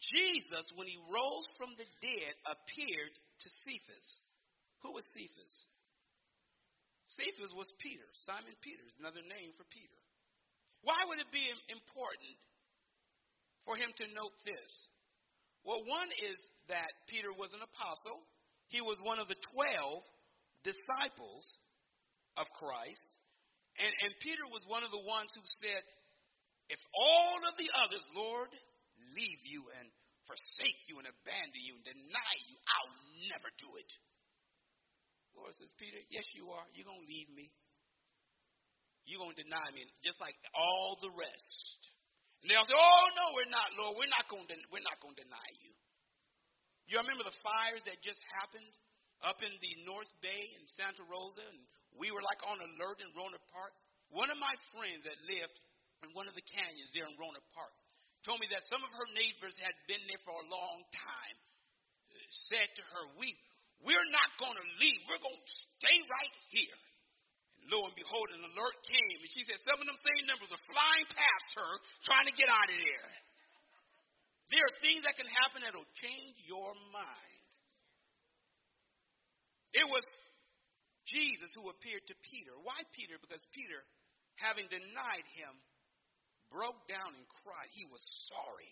Jesus, 0.03 0.67
when 0.75 0.91
he 0.91 0.99
rose 1.07 1.47
from 1.55 1.71
the 1.79 1.87
dead, 2.03 2.33
appeared 2.43 3.13
to 3.15 3.47
Cephas. 3.63 4.07
Who 4.83 4.91
was 4.91 5.07
Cephas? 5.15 5.55
Cephas 7.15 7.55
was 7.55 7.71
Peter, 7.79 8.03
Simon 8.27 8.55
Peter, 8.59 8.83
another 8.99 9.23
name 9.23 9.55
for 9.55 9.63
Peter. 9.71 9.95
Why 10.83 10.99
would 11.07 11.23
it 11.23 11.31
be 11.31 11.47
important 11.71 12.35
for 13.63 13.79
him 13.79 13.95
to 14.03 14.05
note 14.11 14.35
this? 14.43 14.71
Well, 15.63 15.79
one 15.87 16.11
is 16.11 16.35
that 16.67 16.91
Peter 17.07 17.31
was 17.31 17.55
an 17.55 17.63
apostle. 17.63 18.27
He 18.67 18.83
was 18.83 18.99
one 18.99 19.23
of 19.23 19.31
the 19.31 19.39
12 19.55 20.03
disciples 20.63 21.45
of 22.39 22.47
Christ. 22.57 23.09
And, 23.77 23.89
and 23.89 24.11
Peter 24.23 24.45
was 24.49 24.63
one 24.65 24.85
of 24.85 24.91
the 24.93 25.05
ones 25.05 25.29
who 25.33 25.43
said, 25.63 25.81
If 26.69 26.81
all 26.93 27.39
of 27.43 27.53
the 27.57 27.69
others, 27.77 28.03
Lord, 28.13 28.51
leave 29.13 29.41
you 29.45 29.67
and 29.77 29.87
forsake 30.25 30.79
you 30.87 31.03
and 31.03 31.07
abandon 31.09 31.61
you 31.61 31.75
and 31.77 31.85
deny 31.85 32.33
you, 32.47 32.55
I'll 32.63 32.95
never 33.33 33.49
do 33.59 33.69
it. 33.77 33.91
Lord 35.33 35.53
says, 35.57 35.73
Peter, 35.81 35.97
yes, 36.13 36.25
you 36.37 36.53
are. 36.53 36.65
You're 36.77 36.87
going 36.87 37.01
to 37.01 37.09
leave 37.09 37.29
me. 37.33 37.49
You're 39.09 39.19
going 39.19 39.35
to 39.35 39.43
deny 39.43 39.67
me, 39.75 39.83
just 40.05 40.21
like 40.23 40.37
all 40.55 40.95
the 41.03 41.11
rest. 41.11 41.79
And 42.39 42.47
they'll 42.47 42.63
say, 42.63 42.77
Oh 42.77 43.05
no, 43.19 43.25
we're 43.35 43.51
not, 43.51 43.67
Lord. 43.75 43.99
We're 43.99 44.13
not 44.13 44.27
going 44.31 44.47
to. 44.47 44.55
We're 44.71 44.85
not 44.85 44.99
going 45.03 45.15
to 45.19 45.23
deny 45.27 45.49
you. 45.59 45.71
You 46.87 46.99
remember 46.99 47.23
the 47.27 47.35
fires 47.43 47.83
that 47.87 47.99
just 48.03 48.19
happened 48.39 48.67
up 49.23 49.39
in 49.43 49.53
the 49.63 49.73
North 49.87 50.11
Bay 50.19 50.43
in 50.59 50.63
Santa 50.75 51.03
Rosa, 51.07 51.43
and 51.47 51.59
we 51.95 52.11
were 52.11 52.23
like 52.23 52.41
on 52.47 52.59
alert 52.59 52.99
in 52.99 53.09
Rohnert 53.15 53.43
Park. 53.51 53.73
One 54.11 54.29
of 54.29 54.37
my 54.37 54.53
friends 54.75 55.07
that 55.07 55.17
lived 55.25 55.57
in 56.03 56.11
one 56.13 56.27
of 56.27 56.35
the 56.35 56.45
canyons 56.45 56.91
there 56.91 57.07
in 57.07 57.15
Rohnert 57.15 57.47
Park 57.55 57.73
told 58.27 58.39
me 58.39 58.47
that 58.51 58.63
some 58.71 58.83
of 58.83 58.91
her 58.91 59.07
neighbors 59.15 59.55
had 59.59 59.75
been 59.87 60.03
there 60.07 60.21
for 60.23 60.35
a 60.35 60.47
long 60.47 60.79
time. 60.91 61.37
Said 62.47 62.69
to 62.77 62.83
her, 62.93 63.03
"We 63.17 63.33
we're 63.83 64.09
not 64.15 64.31
going 64.39 64.55
to 64.55 64.67
leave. 64.79 65.01
We're 65.11 65.19
going 65.19 65.43
to 65.43 65.55
stay 65.75 65.97
right 66.07 66.35
here. 66.55 66.79
And 67.59 67.67
lo 67.67 67.83
and 67.83 67.95
behold, 67.99 68.31
an 68.31 68.47
alert 68.47 68.77
came, 68.87 69.17
and 69.19 69.31
she 69.35 69.43
said 69.43 69.59
some 69.59 69.79
of 69.79 69.85
them 69.87 69.99
same 69.99 70.23
numbers 70.31 70.51
are 70.55 70.65
flying 70.71 71.07
past 71.11 71.49
her, 71.59 71.71
trying 72.07 72.27
to 72.31 72.35
get 72.35 72.47
out 72.47 72.71
of 72.71 72.79
there. 72.79 73.11
There 74.55 74.63
are 74.63 74.75
things 74.79 75.03
that 75.03 75.19
can 75.19 75.27
happen 75.27 75.67
that 75.67 75.75
will 75.75 75.89
change 75.99 76.35
your 76.47 76.71
mind. 76.95 77.32
It 79.73 79.87
was 79.89 80.05
Jesus 81.09 81.49
who 81.57 81.67
appeared 81.69 82.05
to 82.07 82.15
Peter. 82.29 82.53
Why 82.61 82.77
Peter? 82.93 83.17
Because 83.19 83.41
Peter, 83.51 83.81
having 84.39 84.69
denied 84.69 85.27
him, 85.35 85.53
broke 86.53 86.85
down 86.85 87.17
and 87.17 87.25
cried. 87.41 87.69
He 87.73 87.89
was 87.89 88.01
sorry 88.29 88.71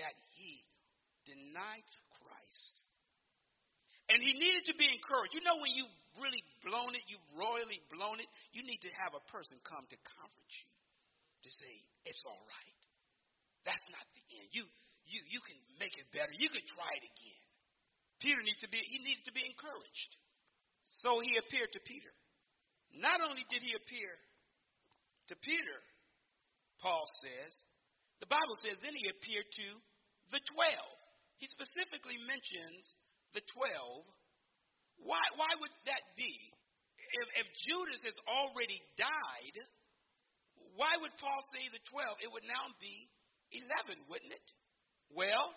that 0.00 0.14
he 0.34 0.56
denied 1.28 1.88
Christ. 2.24 2.74
And 4.08 4.24
he 4.24 4.32
needed 4.40 4.64
to 4.72 4.76
be 4.80 4.88
encouraged. 4.88 5.36
You 5.36 5.44
know, 5.44 5.60
when 5.60 5.76
you've 5.76 5.98
really 6.16 6.40
blown 6.64 6.96
it, 6.96 7.04
you've 7.12 7.28
royally 7.36 7.84
blown 7.92 8.24
it, 8.24 8.28
you 8.56 8.64
need 8.64 8.80
to 8.88 8.92
have 9.04 9.12
a 9.12 9.22
person 9.28 9.60
come 9.68 9.84
to 9.84 9.98
comfort 10.16 10.48
you 10.48 10.68
to 11.44 11.50
say, 11.52 11.72
it's 12.08 12.24
all 12.24 12.40
right. 12.40 12.80
That's 13.68 13.84
not 13.92 14.04
the 14.16 14.24
end. 14.40 14.48
You, 14.56 14.64
you, 15.12 15.20
you 15.28 15.40
can 15.44 15.60
make 15.76 15.92
it 16.00 16.08
better. 16.08 16.32
You 16.32 16.48
can 16.48 16.64
try 16.72 16.88
it 16.96 17.04
again. 17.04 17.42
Peter 18.18 18.40
needs 18.40 18.58
to 18.64 18.70
be, 18.72 18.80
he 18.80 18.98
needed 19.04 19.28
to 19.28 19.34
be 19.36 19.44
encouraged. 19.44 20.12
So 21.04 21.20
he 21.20 21.36
appeared 21.36 21.72
to 21.72 21.80
Peter. 21.84 22.12
Not 22.96 23.20
only 23.20 23.44
did 23.52 23.60
he 23.60 23.76
appear 23.76 24.12
to 25.28 25.34
Peter, 25.44 25.78
Paul 26.80 27.04
says, 27.20 27.52
the 28.18 28.30
Bible 28.32 28.56
says 28.64 28.80
then 28.80 28.96
he 28.96 29.06
appeared 29.12 29.46
to 29.46 29.68
the 30.32 30.42
twelve. 30.52 30.96
He 31.38 31.46
specifically 31.46 32.18
mentions 32.26 32.82
the 33.30 33.44
12, 33.54 34.02
why, 35.06 35.22
why 35.38 35.52
would 35.62 35.74
that 35.86 36.04
be? 36.18 36.34
If, 36.98 37.46
if 37.46 37.48
Judas 37.68 38.02
has 38.02 38.18
already 38.26 38.82
died, 38.98 39.56
why 40.74 40.90
would 40.98 41.14
Paul 41.22 41.42
say 41.54 41.70
the 41.70 41.82
12? 41.86 42.26
It 42.26 42.30
would 42.34 42.44
now 42.44 42.74
be 42.82 43.06
11, 43.54 44.10
wouldn't 44.10 44.34
it? 44.34 44.48
Well, 45.14 45.54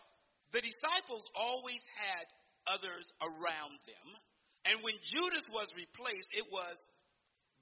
the 0.54 0.62
disciples 0.62 1.26
always 1.36 1.82
had 1.98 2.26
others 2.70 3.06
around 3.20 3.82
them. 3.90 4.08
And 4.70 4.78
when 4.86 4.98
Judas 5.02 5.46
was 5.50 5.70
replaced, 5.74 6.30
it 6.38 6.46
was 6.54 6.78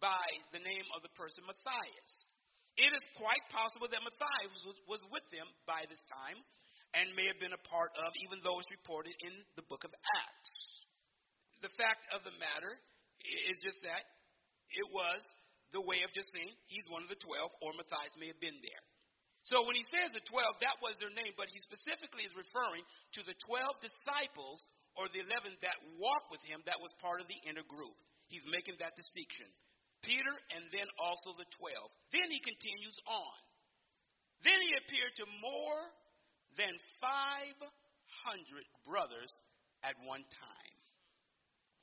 by 0.03 0.27
the 0.51 0.59
name 0.63 0.88
of 0.95 1.03
the 1.03 1.12
person 1.15 1.43
Matthias. 1.47 2.12
It 2.79 2.91
is 2.91 3.03
quite 3.19 3.43
possible 3.51 3.91
that 3.91 4.03
Matthias 4.03 4.51
was, 4.88 5.03
with 5.12 5.27
them 5.31 5.47
by 5.67 5.83
this 5.88 5.99
time 6.07 6.39
and 6.95 7.12
may 7.13 7.27
have 7.27 7.39
been 7.43 7.53
a 7.53 7.65
part 7.67 7.91
of, 7.99 8.09
even 8.23 8.39
though 8.41 8.57
it's 8.57 8.71
reported 8.71 9.13
in 9.21 9.35
the 9.59 9.67
book 9.67 9.83
of 9.83 9.91
Acts. 9.91 10.53
The 11.59 11.71
fact 11.75 12.07
of 12.15 12.23
the 12.23 12.33
matter 12.39 12.71
is 13.51 13.59
just 13.59 13.83
that 13.83 14.03
it 14.71 14.88
was 14.95 15.19
the 15.75 15.83
way 15.83 16.01
of 16.07 16.09
just 16.15 16.31
saying 16.31 16.49
he's 16.71 16.88
one 16.88 17.03
of 17.03 17.12
the 17.12 17.19
12, 17.19 17.51
or 17.62 17.75
Matthias 17.75 18.15
may 18.17 18.31
have 18.31 18.41
been 18.41 18.57
there. 18.63 18.83
So 19.43 19.63
when 19.67 19.75
he 19.75 19.85
says 19.91 20.12
the 20.12 20.23
12, 20.23 20.63
that 20.63 20.79
was 20.79 20.95
their 20.97 21.13
name, 21.13 21.35
but 21.35 21.51
he 21.51 21.59
specifically 21.63 22.25
is 22.27 22.33
referring 22.35 22.83
to 23.15 23.21
the 23.27 23.35
12 23.43 23.83
disciples 23.83 24.63
or 24.99 25.07
the 25.15 25.23
11 25.23 25.55
that 25.63 25.79
walked 25.95 26.27
with 26.27 26.43
him 26.43 26.59
that 26.67 26.83
was 26.83 26.91
part 26.99 27.23
of 27.23 27.27
the 27.31 27.39
inner 27.47 27.63
group. 27.63 27.95
He's 28.27 28.43
making 28.51 28.75
that 28.83 28.99
distinction. 28.99 29.47
Peter 30.03 30.35
and 30.55 30.67
then 30.75 30.88
also 30.99 31.31
the 31.39 31.47
12. 31.55 31.71
Then 32.12 32.27
he 32.27 32.43
continues 32.43 32.97
on. 33.07 33.39
Then 34.43 34.59
he 34.59 34.71
appeared 34.75 35.15
to 35.23 35.25
more 35.39 35.81
than 36.55 36.71
500 36.99 37.63
brothers 38.83 39.31
at 39.83 39.95
one 40.03 40.23
time. 40.23 40.75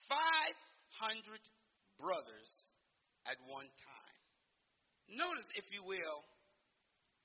500 0.08 1.40
brothers 2.00 2.50
at 3.28 3.36
one 3.48 3.68
time. 3.68 4.20
Notice, 5.12 5.48
if 5.56 5.66
you 5.72 5.84
will, 5.84 6.20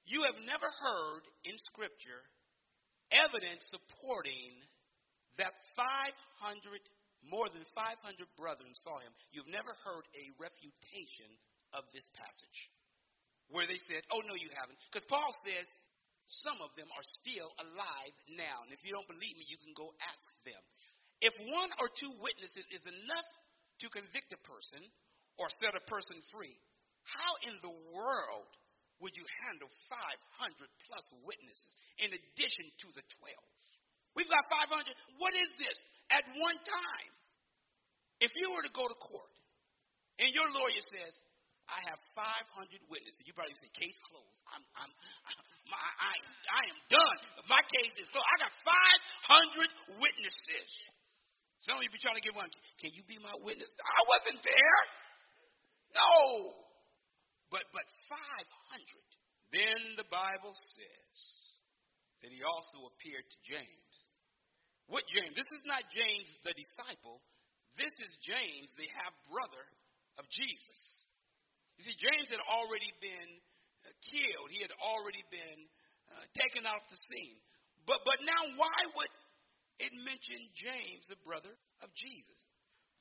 you 0.08 0.24
have 0.28 0.40
never 0.44 0.68
heard 0.68 1.24
in 1.46 1.56
Scripture 1.72 2.24
evidence 3.12 3.64
supporting 3.70 4.56
that 5.40 5.54
500, 5.78 6.82
more 7.30 7.48
than 7.54 7.64
500 7.72 8.02
brethren 8.36 8.72
saw 8.84 9.00
him. 9.00 9.14
You've 9.32 9.52
never 9.52 9.72
heard 9.86 10.06
a 10.18 10.26
refutation 10.42 11.32
of 11.72 11.88
this 11.96 12.08
passage. 12.18 12.60
where 13.52 13.68
they 13.68 13.80
said, 13.92 14.04
Oh, 14.12 14.24
no, 14.24 14.36
you 14.36 14.48
haven't. 14.56 14.80
Because 14.88 15.04
Paul 15.12 15.32
says 15.44 15.68
some 16.48 16.64
of 16.64 16.72
them 16.80 16.88
are 16.96 17.08
still 17.20 17.52
alive 17.60 18.16
now. 18.40 18.64
And 18.64 18.72
if 18.72 18.80
you 18.88 18.96
don't 18.96 19.10
believe 19.12 19.36
me, 19.36 19.44
you 19.52 19.60
can 19.60 19.76
go 19.76 19.92
ask 20.00 20.26
them. 20.48 20.62
If 21.20 21.36
one 21.52 21.72
or 21.84 21.92
two 22.00 22.12
witnesses 22.24 22.64
is 22.72 22.84
enough 22.88 23.30
to 23.84 23.88
convict 23.92 24.32
a 24.32 24.42
person 24.48 24.82
or 25.36 25.52
set 25.60 25.76
a 25.76 25.84
person 25.92 26.18
free, 26.32 26.56
how 27.04 27.32
in 27.52 27.56
the 27.60 27.76
world 27.92 28.50
would 29.04 29.14
you 29.18 29.26
handle 29.46 29.70
500 29.92 30.56
plus 30.88 31.06
witnesses 31.26 31.74
in 32.00 32.10
addition 32.14 32.68
to 32.86 32.88
the 32.96 33.04
12? 33.20 33.36
We've 34.16 34.30
got 34.30 34.44
500. 34.50 34.92
What 35.18 35.34
is 35.36 35.50
this? 35.56 35.78
At 36.12 36.28
one 36.36 36.60
time, 36.60 37.12
if 38.20 38.32
you 38.36 38.52
were 38.52 38.62
to 38.62 38.74
go 38.76 38.86
to 38.86 38.98
court 39.00 39.34
and 40.20 40.30
your 40.36 40.48
lawyer 40.52 40.84
says, 40.92 41.14
I 41.72 41.80
have 41.88 42.00
500 42.14 42.68
witnesses, 42.92 43.24
you 43.24 43.32
probably 43.32 43.56
say, 43.56 43.72
case 43.72 43.96
closed. 44.12 44.40
I'm, 44.52 44.64
I'm, 44.76 44.92
my, 45.72 45.80
I, 45.80 46.14
I 46.52 46.62
am 46.68 46.80
done. 46.92 47.18
My 47.48 47.64
case 47.72 47.96
is 47.96 48.12
closed. 48.12 48.28
I 48.28 48.38
got 48.44 48.54
500 49.96 50.04
witnesses. 50.04 50.70
Some 51.64 51.80
of 51.80 51.86
you 51.86 51.94
be 51.94 52.02
trying 52.04 52.20
to 52.20 52.26
get 52.26 52.36
one. 52.36 52.50
Can 52.82 52.92
you 52.92 53.06
be 53.08 53.22
my 53.24 53.32
witness? 53.40 53.72
I 53.80 54.02
wasn't 54.10 54.42
there. 54.44 54.82
No. 55.96 56.12
But 57.54 57.64
but 57.72 57.86
500. 57.86 59.22
Then 59.54 59.80
the 60.00 60.08
Bible 60.10 60.56
says 60.56 61.41
that 62.22 62.32
he 62.32 62.42
also 62.46 62.90
appeared 62.94 63.26
to 63.26 63.40
James. 63.46 63.96
What 64.90 65.06
James? 65.10 65.34
This 65.34 65.50
is 65.56 65.64
not 65.66 65.86
James 65.90 66.28
the 66.46 66.54
disciple. 66.54 67.22
This 67.80 67.94
is 68.04 68.12
James, 68.22 68.70
the 68.76 68.90
half 68.92 69.16
brother 69.32 69.64
of 70.20 70.28
Jesus. 70.28 70.80
You 71.80 71.88
see, 71.88 71.98
James 71.98 72.28
had 72.28 72.44
already 72.44 72.92
been 73.00 73.32
uh, 73.88 73.90
killed. 74.12 74.50
He 74.52 74.62
had 74.62 74.76
already 74.84 75.24
been 75.32 75.60
uh, 76.12 76.26
taken 76.36 76.68
off 76.68 76.84
the 76.92 77.00
scene. 77.10 77.40
But 77.88 78.04
but 78.06 78.20
now, 78.22 78.54
why 78.60 78.80
would 79.00 79.14
it 79.82 79.94
mention 80.06 80.40
James, 80.54 81.08
the 81.10 81.18
brother 81.26 81.56
of 81.82 81.90
Jesus? 81.98 82.40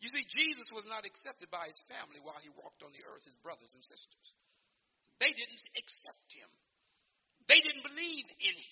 You 0.00 0.08
see, 0.08 0.24
Jesus 0.32 0.64
was 0.72 0.88
not 0.88 1.04
accepted 1.04 1.52
by 1.52 1.68
his 1.68 1.76
family 1.84 2.24
while 2.24 2.40
he 2.40 2.48
walked 2.56 2.80
on 2.80 2.88
the 2.96 3.04
earth, 3.04 3.20
his 3.28 3.36
brothers 3.44 3.68
and 3.76 3.84
sisters. 3.84 4.26
They 5.20 5.28
didn't 5.28 5.60
accept 5.76 6.28
him. 6.32 6.48
They 7.52 7.60
didn't 7.60 7.84
believe 7.84 8.26
in 8.40 8.56
him. 8.56 8.69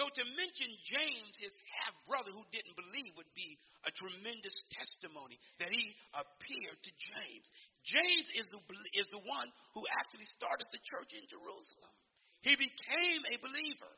So 0.00 0.08
to 0.08 0.24
mention 0.32 0.72
James, 0.88 1.28
his 1.36 1.52
half 1.76 1.92
brother 2.08 2.32
who 2.32 2.40
didn't 2.56 2.72
believe, 2.72 3.12
would 3.20 3.28
be 3.36 3.60
a 3.84 3.92
tremendous 3.92 4.56
testimony 4.72 5.36
that 5.60 5.68
he 5.68 5.92
appeared 6.16 6.80
to 6.80 6.92
James. 6.96 7.46
James 7.84 8.26
is 8.32 8.48
the, 8.48 8.64
is 8.96 9.12
the 9.12 9.20
one 9.20 9.52
who 9.76 9.84
actually 10.00 10.24
started 10.32 10.64
the 10.72 10.80
church 10.88 11.12
in 11.12 11.28
Jerusalem. 11.28 11.92
He 12.40 12.56
became 12.56 13.28
a 13.28 13.36
believer. 13.44 13.92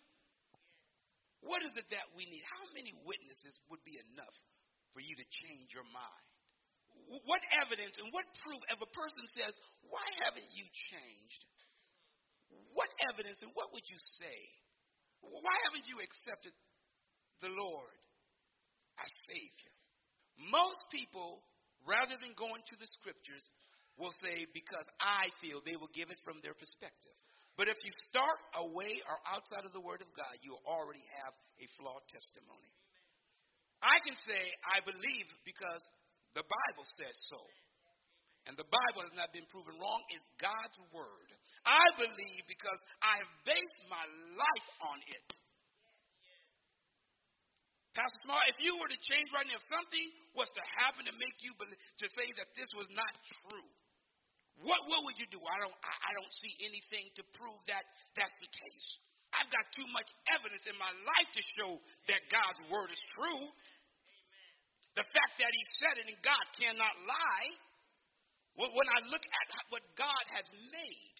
What 1.47 1.62
is 1.62 1.71
it 1.79 1.87
that 1.95 2.11
we 2.19 2.27
need? 2.27 2.43
How 2.51 2.67
many 2.75 2.91
witnesses 3.07 3.55
would 3.71 3.87
be 3.87 3.95
enough 3.95 4.38
for 4.99 5.07
you 5.07 5.15
to 5.15 5.27
change 5.47 5.71
your 5.71 5.87
mind? 5.87 6.27
What 7.31 7.47
evidence 7.62 7.95
and 8.03 8.11
what 8.11 8.27
proof, 8.43 8.59
if 8.75 8.83
a 8.83 8.91
person 8.91 9.23
says, 9.38 9.55
Why 9.87 10.03
haven't 10.27 10.51
you 10.51 10.67
changed? 10.67 11.43
What 12.75 12.91
evidence 13.07 13.38
and 13.47 13.55
what 13.55 13.71
would 13.71 13.87
you 13.87 14.03
say? 14.19 14.62
Why 15.22 15.56
haven't 15.70 15.87
you 15.87 16.02
accepted 16.02 16.52
the 17.40 17.50
Lord 17.50 17.98
as 18.98 19.11
Savior? 19.30 19.74
Most 20.50 20.82
people, 20.90 21.42
rather 21.87 22.18
than 22.18 22.35
going 22.35 22.62
to 22.66 22.76
the 22.78 22.88
scriptures, 22.98 23.44
will 23.98 24.12
say, 24.22 24.46
Because 24.50 24.87
I 24.98 25.30
feel 25.38 25.62
they 25.62 25.78
will 25.78 25.92
give 25.94 26.11
it 26.11 26.18
from 26.26 26.42
their 26.42 26.56
perspective. 26.56 27.14
But 27.54 27.68
if 27.68 27.76
you 27.85 27.92
start 28.08 28.40
away 28.56 28.98
or 29.04 29.20
outside 29.28 29.68
of 29.68 29.76
the 29.76 29.85
Word 29.85 30.00
of 30.00 30.08
God, 30.16 30.35
you 30.40 30.56
already 30.64 31.04
have 31.20 31.35
a 31.61 31.66
flawed 31.76 32.02
testimony. 32.08 32.72
I 33.85 33.98
can 34.06 34.16
say, 34.24 34.40
I 34.64 34.80
believe 34.87 35.28
because 35.44 35.82
the 36.32 36.46
Bible 36.46 36.87
says 36.96 37.16
so. 37.28 37.40
And 38.48 38.56
the 38.58 38.66
Bible 38.66 39.06
has 39.06 39.14
not 39.14 39.30
been 39.30 39.46
proven 39.52 39.78
wrong. 39.78 40.02
It's 40.11 40.26
God's 40.40 40.78
word. 40.90 41.30
I 41.62 41.85
believe 41.94 42.42
because 42.51 42.81
I 43.03 43.22
have 43.22 43.33
based 43.46 43.81
my 43.87 44.03
life 44.35 44.68
on 44.83 44.98
it. 45.07 45.27
Pastor 47.92 48.25
Smart, 48.25 48.48
if 48.48 48.59
you 48.64 48.72
were 48.81 48.88
to 48.88 49.01
change 49.05 49.29
right 49.37 49.44
now, 49.44 49.61
if 49.61 49.66
something 49.68 50.09
was 50.33 50.48
to 50.57 50.62
happen 50.81 51.05
to 51.05 51.14
make 51.20 51.37
you 51.44 51.53
believe, 51.61 51.77
to 51.77 52.09
say 52.16 52.25
that 52.40 52.48
this 52.57 52.70
was 52.72 52.88
not 52.96 53.12
true, 53.44 53.68
what, 54.64 54.81
what 54.88 55.05
would 55.05 55.20
you 55.20 55.29
do? 55.29 55.40
I 55.44 55.59
don't, 55.61 55.77
I, 55.85 55.92
I 55.92 56.11
don't 56.16 56.35
see 56.40 56.53
anything 56.64 57.12
to 57.20 57.22
prove 57.37 57.61
that 57.68 57.85
that's 58.16 58.33
the 58.40 58.48
case. 58.48 58.88
I've 59.33 59.48
got 59.48 59.64
too 59.72 59.88
much 59.92 60.09
evidence 60.29 60.64
in 60.68 60.77
my 60.77 60.92
life 60.92 61.29
to 61.33 61.42
show 61.57 61.70
that 62.12 62.20
God's 62.29 62.61
word 62.68 62.92
is 62.92 63.03
true. 63.16 63.44
The 64.92 65.09
fact 65.09 65.40
that 65.40 65.53
he 65.53 65.64
said 65.81 66.05
it 66.05 66.07
and 66.12 66.20
God 66.20 66.44
cannot 66.57 66.94
lie. 67.09 67.51
When 68.61 68.88
I 68.88 69.01
look 69.09 69.25
at 69.25 69.46
what 69.72 69.81
God 69.96 70.25
has 70.37 70.44
made, 70.68 71.12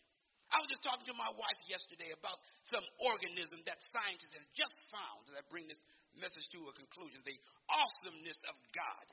I 0.53 0.61
was 0.61 0.69
just 0.69 0.85
talking 0.85 1.09
to 1.09 1.17
my 1.17 1.33
wife 1.33 1.61
yesterday 1.65 2.13
about 2.13 2.37
some 2.69 2.85
organism 3.01 3.65
that 3.65 3.81
scientists 3.89 4.37
have 4.37 4.49
just 4.53 4.77
found 4.93 5.25
that 5.33 5.49
bring 5.49 5.65
this 5.65 5.81
message 6.21 6.45
to 6.53 6.61
a 6.69 6.75
conclusion. 6.77 7.25
The 7.25 7.41
awesomeness 7.73 8.41
of 8.53 8.57
God. 8.77 9.07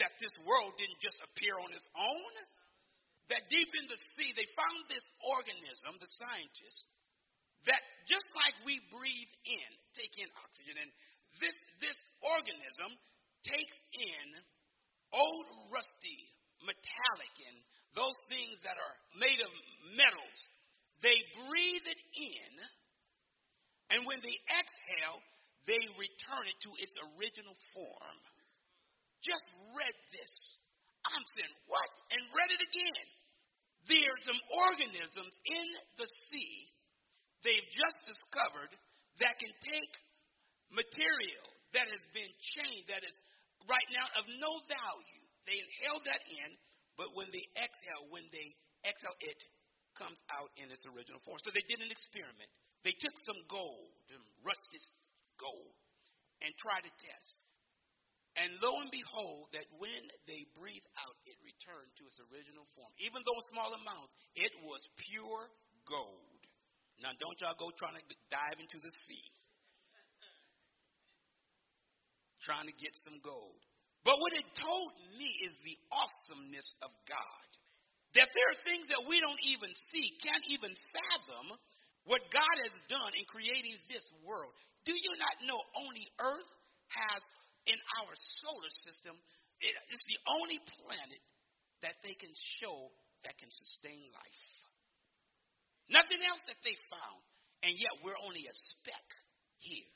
That 0.00 0.12
this 0.20 0.32
world 0.44 0.76
didn't 0.76 1.00
just 1.00 1.20
appear 1.20 1.56
on 1.60 1.72
its 1.72 1.84
own. 1.96 2.32
That 3.28 3.44
deep 3.52 3.72
in 3.76 3.86
the 3.88 4.00
sea, 4.16 4.32
they 4.36 4.48
found 4.56 4.88
this 4.88 5.04
organism, 5.20 6.00
the 6.00 6.08
scientists, 6.16 6.88
that 7.66 7.82
just 8.06 8.28
like 8.38 8.54
we 8.62 8.78
breathe 8.94 9.32
in, 9.44 9.70
take 9.98 10.14
in 10.22 10.30
oxygen, 10.38 10.78
and 10.78 10.90
this, 11.42 11.56
this 11.82 11.98
organism 12.22 12.94
takes 13.42 13.76
in 13.98 14.26
old, 15.10 15.46
rusty, 15.74 16.20
metallic, 16.62 17.34
and 17.50 17.58
those 17.98 18.14
things 18.30 18.54
that 18.62 18.78
are 18.78 18.96
made 19.18 19.40
of 19.42 19.50
metals. 19.98 20.40
They 21.04 21.18
breathe 21.44 21.86
it 21.86 22.00
in, 22.16 22.52
and 23.92 24.00
when 24.08 24.20
they 24.24 24.36
exhale, 24.48 25.20
they 25.68 25.78
return 25.98 26.44
it 26.48 26.58
to 26.64 26.70
its 26.80 26.94
original 27.14 27.56
form. 27.74 28.18
Just 29.20 29.46
read 29.76 29.96
this. 30.14 30.32
I'm 31.06 31.26
saying, 31.36 31.54
what? 31.66 31.90
And 32.14 32.22
read 32.32 32.50
it 32.54 32.62
again. 32.62 33.06
There's 33.86 34.22
some 34.26 34.40
organisms 34.66 35.34
in 35.46 35.66
the 35.94 36.08
sea 36.30 36.54
they've 37.46 37.70
just 37.70 37.98
discovered 38.02 38.74
that 39.22 39.38
can 39.38 39.54
take 39.62 39.92
material 40.74 41.46
that 41.74 41.86
has 41.86 42.02
been 42.10 42.32
changed, 42.58 42.90
that 42.90 43.06
is 43.06 43.14
right 43.70 43.90
now 43.94 44.06
of 44.18 44.24
no 44.42 44.50
value. 44.66 45.24
They 45.46 45.58
inhale 45.62 46.02
that 46.02 46.22
in, 46.26 46.50
but 46.98 47.14
when 47.14 47.30
they 47.30 47.44
exhale, 47.54 48.10
when 48.10 48.26
they 48.34 48.48
exhale, 48.82 49.14
it 49.22 49.38
comes 49.96 50.20
out 50.32 50.52
in 50.60 50.68
its 50.70 50.84
original 50.88 51.20
form. 51.24 51.40
So 51.42 51.50
they 51.52 51.64
did 51.66 51.80
an 51.80 51.90
experiment. 51.90 52.48
They 52.84 52.94
took 52.96 53.16
some 53.26 53.40
gold, 53.50 53.90
rusted 54.44 54.84
gold, 55.40 55.74
and 56.44 56.52
tried 56.60 56.84
to 56.84 56.92
test. 57.00 57.36
And 58.36 58.52
lo 58.60 58.84
and 58.84 58.92
behold, 58.92 59.48
that 59.56 59.64
when 59.80 60.04
they 60.28 60.44
breathe 60.52 60.84
out, 61.00 61.16
it 61.24 61.40
returned 61.40 61.88
to 61.96 62.04
its 62.04 62.20
original 62.28 62.68
form. 62.76 62.92
Even 63.00 63.24
though 63.24 63.40
small 63.48 63.72
amounts, 63.72 64.12
it 64.36 64.52
was 64.60 64.84
pure 65.08 65.48
gold. 65.88 66.40
Now, 67.00 67.16
don't 67.16 67.36
y'all 67.40 67.56
go 67.56 67.72
trying 67.80 67.96
to 67.96 68.04
dive 68.28 68.60
into 68.60 68.76
the 68.76 68.92
sea 69.08 69.28
trying 72.46 72.68
to 72.68 72.76
get 72.76 72.92
some 73.08 73.24
gold. 73.24 73.56
But 74.04 74.20
what 74.20 74.36
it 74.36 74.44
told 74.60 74.92
me 75.16 75.26
is 75.42 75.56
the 75.64 75.76
awesomeness 75.90 76.68
of 76.84 76.92
God. 77.08 77.48
That 78.16 78.32
there 78.32 78.48
are 78.48 78.60
things 78.64 78.88
that 78.88 79.04
we 79.04 79.20
don't 79.20 79.42
even 79.44 79.70
see, 79.92 80.16
can't 80.24 80.46
even 80.48 80.72
fathom 80.90 81.52
what 82.08 82.24
God 82.32 82.56
has 82.64 82.74
done 82.88 83.12
in 83.12 83.28
creating 83.28 83.76
this 83.92 84.06
world. 84.24 84.54
Do 84.88 84.94
you 84.94 85.12
not 85.20 85.36
know 85.44 85.58
only 85.76 86.06
Earth 86.16 86.50
has 86.96 87.22
in 87.66 87.78
our 88.00 88.12
solar 88.40 88.72
system, 88.86 89.14
it's 89.58 90.06
the 90.06 90.20
only 90.38 90.62
planet 90.80 91.22
that 91.82 91.98
they 92.06 92.14
can 92.14 92.30
show 92.62 92.88
that 93.26 93.34
can 93.36 93.50
sustain 93.50 94.06
life. 94.14 94.42
Nothing 95.90 96.22
else 96.22 96.42
that 96.46 96.62
they 96.62 96.74
found. 96.88 97.22
And 97.66 97.74
yet 97.74 97.98
we're 98.04 98.20
only 98.22 98.46
a 98.46 98.54
speck 98.54 99.08
here. 99.58 99.90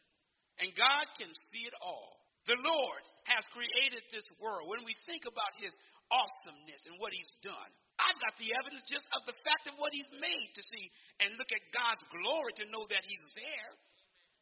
And 0.59 0.74
God 0.74 1.06
can 1.14 1.30
see 1.52 1.62
it 1.62 1.76
all. 1.78 2.18
The 2.48 2.59
Lord 2.59 3.02
has 3.30 3.44
created 3.54 4.02
this 4.11 4.26
world. 4.42 4.66
When 4.66 4.83
we 4.83 4.96
think 5.06 5.28
about 5.28 5.54
his 5.61 5.70
awesomeness 6.11 6.83
and 6.90 6.98
what 6.98 7.14
he's 7.14 7.30
done, 7.44 7.70
I've 8.11 8.18
got 8.18 8.35
the 8.42 8.51
evidence 8.59 8.83
just 8.90 9.07
of 9.14 9.23
the 9.23 9.38
fact 9.46 9.70
of 9.70 9.79
what 9.79 9.94
he's 9.94 10.11
made 10.11 10.51
to 10.59 10.62
see 10.66 10.90
and 11.23 11.38
look 11.38 11.46
at 11.55 11.62
God's 11.70 12.03
glory 12.11 12.51
to 12.59 12.66
know 12.75 12.83
that 12.90 13.07
he's 13.07 13.27
there. 13.38 13.70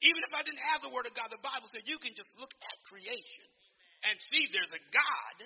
Even 0.09 0.25
if 0.25 0.33
I 0.33 0.41
didn't 0.41 0.65
have 0.73 0.81
the 0.81 0.95
word 0.95 1.05
of 1.05 1.13
God, 1.13 1.29
the 1.29 1.45
Bible 1.45 1.69
said 1.69 1.85
you 1.85 2.01
can 2.01 2.17
just 2.17 2.33
look 2.41 2.55
at 2.65 2.89
creation 2.89 3.45
and 4.09 4.17
see 4.33 4.49
there's 4.49 4.73
a 4.73 4.81
God. 4.89 5.37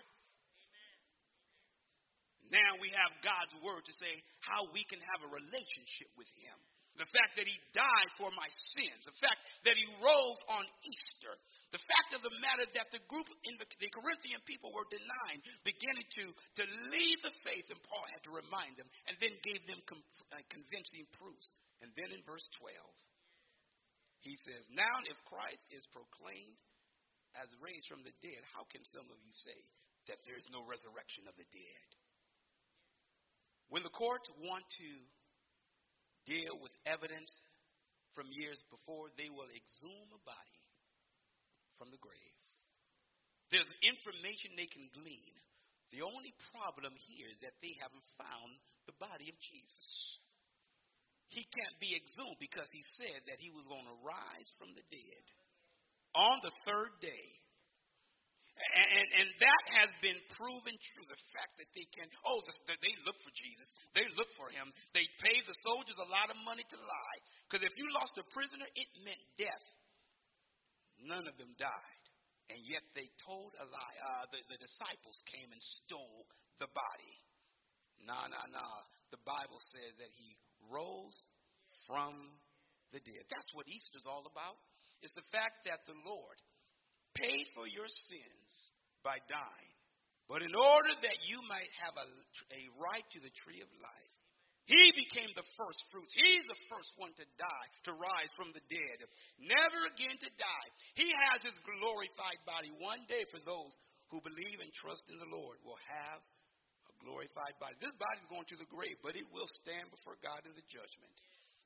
Now 2.55 2.79
we 2.79 2.95
have 2.95 3.27
God's 3.27 3.59
word 3.59 3.83
to 3.83 3.95
say 3.99 4.13
how 4.47 4.71
we 4.71 4.87
can 4.87 5.03
have 5.03 5.27
a 5.27 5.35
relationship 5.35 6.15
with 6.15 6.31
Him. 6.39 6.55
The 7.01 7.09
fact 7.09 7.41
that 7.41 7.49
He 7.49 7.57
died 7.73 8.11
for 8.21 8.29
my 8.37 8.49
sins. 8.77 9.09
The 9.09 9.17
fact 9.17 9.41
that 9.65 9.77
He 9.77 9.87
rose 10.01 10.41
on 10.53 10.65
Easter. 10.85 11.35
The 11.73 11.81
fact 11.81 12.11
of 12.17 12.21
the 12.21 12.37
matter 12.39 12.69
that 12.77 12.93
the 12.93 13.01
group 13.09 13.29
in 13.49 13.57
the, 13.57 13.67
the 13.81 13.91
Corinthian 13.93 14.45
people 14.45 14.71
were 14.77 14.85
denying, 14.93 15.41
beginning 15.65 16.05
to, 16.21 16.25
to 16.61 16.65
leave 16.93 17.19
the 17.25 17.33
faith, 17.49 17.65
and 17.73 17.81
Paul 17.81 18.05
had 18.13 18.23
to 18.29 18.33
remind 18.33 18.77
them, 18.77 18.89
and 19.09 19.17
then 19.25 19.33
gave 19.41 19.65
them 19.65 19.81
com, 19.89 20.05
uh, 20.37 20.41
convincing 20.53 21.09
proofs. 21.17 21.49
And 21.81 21.91
then 21.97 22.13
in 22.13 22.21
verse 22.29 22.45
12, 22.61 22.77
he 24.23 24.39
says, 24.47 24.63
Now 24.71 24.95
if 25.11 25.19
Christ 25.27 25.67
is 25.75 25.83
proclaimed 25.91 26.61
as 27.35 27.49
raised 27.59 27.89
from 27.91 28.07
the 28.07 28.15
dead, 28.23 28.39
how 28.55 28.63
can 28.71 28.85
some 28.87 29.09
of 29.11 29.19
you 29.19 29.35
say 29.43 29.59
that 30.13 30.23
there 30.23 30.39
is 30.39 30.47
no 30.55 30.63
resurrection 30.69 31.27
of 31.27 31.35
the 31.35 31.49
dead? 31.51 31.89
When 33.73 33.83
the 33.83 33.97
courts 33.97 34.29
want 34.45 34.63
to 34.85 34.91
deal 36.27 36.55
with 36.61 36.73
evidence 36.87 37.31
from 38.15 38.29
years 38.31 38.61
before, 38.69 39.09
they 39.17 39.33
will 39.33 39.49
exhume 39.49 40.11
a 40.13 40.23
body 40.23 40.61
from 41.81 41.89
the 41.91 42.01
grave. 42.01 42.43
There's 43.53 43.69
information 43.85 44.57
they 44.57 44.69
can 44.69 44.89
glean. 44.97 45.35
The 45.93 46.05
only 46.05 46.33
problem 46.57 46.97
here 47.13 47.29
is 47.29 47.41
that 47.45 47.57
they 47.61 47.77
haven't 47.77 48.07
found 48.17 48.57
the 48.89 48.97
body 48.97 49.29
of 49.29 49.37
Jesus. 49.45 49.89
He 51.29 51.45
can't 51.49 51.77
be 51.81 51.93
exhumed 51.97 52.41
because 52.41 52.69
he 52.73 52.85
said 53.01 53.21
that 53.29 53.41
he 53.41 53.53
was 53.53 53.65
going 53.69 53.85
to 53.85 54.05
rise 54.05 54.49
from 54.57 54.73
the 54.73 54.85
dead 54.89 55.25
on 56.17 56.41
the 56.45 56.53
third 56.65 56.93
day. 57.01 57.29
And, 58.53 58.89
and, 58.93 59.09
and, 59.17 59.29
that 59.41 59.65
has 59.81 59.91
been 60.05 60.21
proven 60.37 60.77
true. 60.77 61.07
The 61.09 61.23
fact 61.33 61.57
that 61.57 61.73
they 61.73 61.89
can, 61.89 62.05
oh, 62.29 62.39
the, 62.45 62.53
the, 62.69 62.77
they 62.85 62.95
look 63.09 63.17
for 63.25 63.33
Jesus. 63.33 63.65
They 63.97 64.05
look 64.21 64.29
for 64.37 64.53
him. 64.53 64.69
They 64.93 65.09
pay 65.25 65.37
the 65.41 65.57
soldiers 65.65 65.97
a 65.97 66.09
lot 66.13 66.29
of 66.29 66.37
money 66.45 66.63
to 66.63 66.79
lie. 66.79 67.19
Because 67.49 67.65
if 67.65 67.73
you 67.81 67.89
lost 67.97 68.21
a 68.21 68.25
prisoner, 68.29 68.69
it 68.77 68.91
meant 69.09 69.25
death. 69.41 69.67
None 71.01 71.25
of 71.25 71.35
them 71.41 71.57
died. 71.57 72.05
And 72.53 72.61
yet 72.69 72.85
they 72.93 73.09
told 73.25 73.57
a 73.57 73.65
lie. 73.65 73.97
Uh, 74.05 74.29
the, 74.29 74.41
the 74.53 74.61
disciples 74.61 75.17
came 75.33 75.49
and 75.49 75.63
stole 75.81 76.29
the 76.61 76.69
body. 76.77 77.17
Nah, 78.05 78.29
nah, 78.29 78.47
nah. 78.53 78.79
The 79.17 79.23
Bible 79.25 79.59
says 79.73 79.97
that 79.97 80.13
he 80.13 80.37
rose 80.69 81.17
from 81.89 82.37
the 82.93 83.01
dead. 83.01 83.25
That's 83.33 83.53
what 83.57 83.65
Easter's 83.65 84.05
all 84.05 84.29
about. 84.29 84.61
It's 85.01 85.17
the 85.17 85.27
fact 85.33 85.65
that 85.65 85.83
the 85.89 85.97
Lord 86.05 86.39
paid 87.17 87.49
for 87.57 87.67
your 87.67 87.89
sins 87.89 88.42
by 89.05 89.19
dying. 89.29 89.73
But 90.31 90.41
in 90.41 90.55
order 90.55 90.95
that 91.03 91.19
you 91.29 91.43
might 91.45 91.69
have 91.85 91.99
a, 91.99 92.07
a 92.57 92.63
right 92.81 93.05
to 93.13 93.21
the 93.21 93.35
tree 93.45 93.61
of 93.61 93.69
life, 93.83 94.13
he 94.71 94.95
became 94.95 95.29
the 95.35 95.45
first 95.59 95.81
fruits. 95.91 96.15
He's 96.15 96.47
the 96.47 96.63
first 96.71 96.95
one 96.95 97.11
to 97.19 97.27
die, 97.35 97.69
to 97.91 97.99
rise 97.99 98.31
from 98.39 98.55
the 98.55 98.63
dead, 98.71 98.99
never 99.43 99.81
again 99.91 100.15
to 100.23 100.31
die. 100.39 100.69
He 100.95 101.11
has 101.11 101.43
his 101.43 101.59
glorified 101.67 102.41
body. 102.47 102.71
One 102.79 103.03
day, 103.11 103.27
for 103.35 103.43
those 103.43 103.75
who 104.15 104.23
believe 104.23 104.63
and 104.63 104.71
trust 104.71 105.03
in 105.11 105.19
the 105.19 105.33
Lord, 105.35 105.59
will 105.67 105.81
have 105.99 106.23
a 106.87 106.95
glorified 107.03 107.59
body. 107.59 107.75
This 107.83 107.97
body 107.99 108.19
is 108.23 108.31
going 108.31 108.47
to 108.55 108.61
the 108.63 108.71
grave, 108.71 109.03
but 109.03 109.19
it 109.19 109.27
will 109.35 109.51
stand 109.67 109.91
before 109.91 110.15
God 110.23 110.47
in 110.47 110.55
the 110.55 110.67
judgment. 110.71 111.15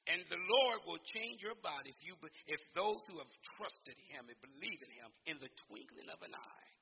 And 0.08 0.22
the 0.30 0.38
Lord 0.38 0.86
will 0.86 1.02
change 1.18 1.42
your 1.42 1.58
body 1.60 1.90
if 1.90 2.00
you 2.06 2.14
if 2.46 2.62
those 2.78 3.02
who 3.10 3.18
have 3.18 3.32
trusted 3.58 3.98
him 4.06 4.22
and 4.30 4.38
believe 4.38 4.80
in 4.80 4.92
him 4.94 5.10
in 5.26 5.36
the 5.42 5.50
twinkling 5.66 6.08
of 6.14 6.22
an 6.22 6.32
eye. 6.32 6.75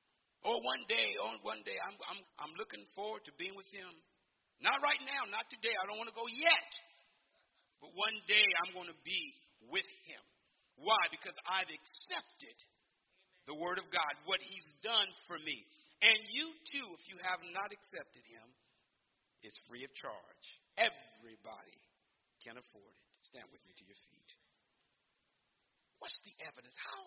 Or 0.44 0.60
one 0.60 0.84
day, 0.86 1.16
on 1.24 1.40
one 1.40 1.64
day, 1.64 1.76
I'm, 1.80 1.96
I'm, 2.12 2.20
I'm 2.36 2.54
looking 2.60 2.84
forward 2.92 3.24
to 3.24 3.32
being 3.40 3.56
with 3.56 3.68
him. 3.72 3.88
Not 4.60 4.76
right 4.84 5.00
now, 5.08 5.24
not 5.32 5.48
today. 5.48 5.72
I 5.72 5.88
don't 5.88 5.96
want 5.96 6.12
to 6.12 6.16
go 6.16 6.28
yet. 6.28 6.70
But 7.80 7.96
one 7.96 8.16
day 8.28 8.44
I'm 8.64 8.76
going 8.76 8.92
to 8.92 9.00
be 9.04 9.22
with 9.72 9.88
him. 10.04 10.20
Why? 10.76 11.00
Because 11.08 11.36
I've 11.48 11.68
accepted 11.72 12.56
the 13.48 13.56
word 13.56 13.80
of 13.80 13.88
God, 13.88 14.12
what 14.24 14.40
he's 14.40 14.68
done 14.84 15.08
for 15.28 15.40
me. 15.40 15.64
And 16.04 16.18
you 16.32 16.52
too, 16.72 16.86
if 16.96 17.02
you 17.08 17.16
have 17.24 17.40
not 17.52 17.72
accepted 17.72 18.24
him, 18.28 18.46
it's 19.40 19.56
free 19.68 19.84
of 19.84 19.92
charge. 19.96 20.44
Everybody 20.76 21.80
can 22.44 22.56
afford 22.60 22.92
it. 22.92 23.04
Stand 23.32 23.48
with 23.52 23.60
me 23.64 23.72
to 23.76 23.84
your 23.84 23.96
feet. 23.96 24.30
What's 26.00 26.16
the 26.24 26.36
evidence? 26.44 26.76
How 26.76 27.04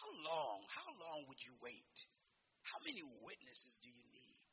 how 0.00 0.10
long? 0.24 0.58
How 0.70 0.90
long 0.98 1.18
would 1.28 1.40
you 1.42 1.54
wait? 1.62 1.96
How 2.64 2.80
many 2.86 3.04
witnesses 3.22 3.74
do 3.84 3.88
you 3.92 4.04
need 4.10 4.44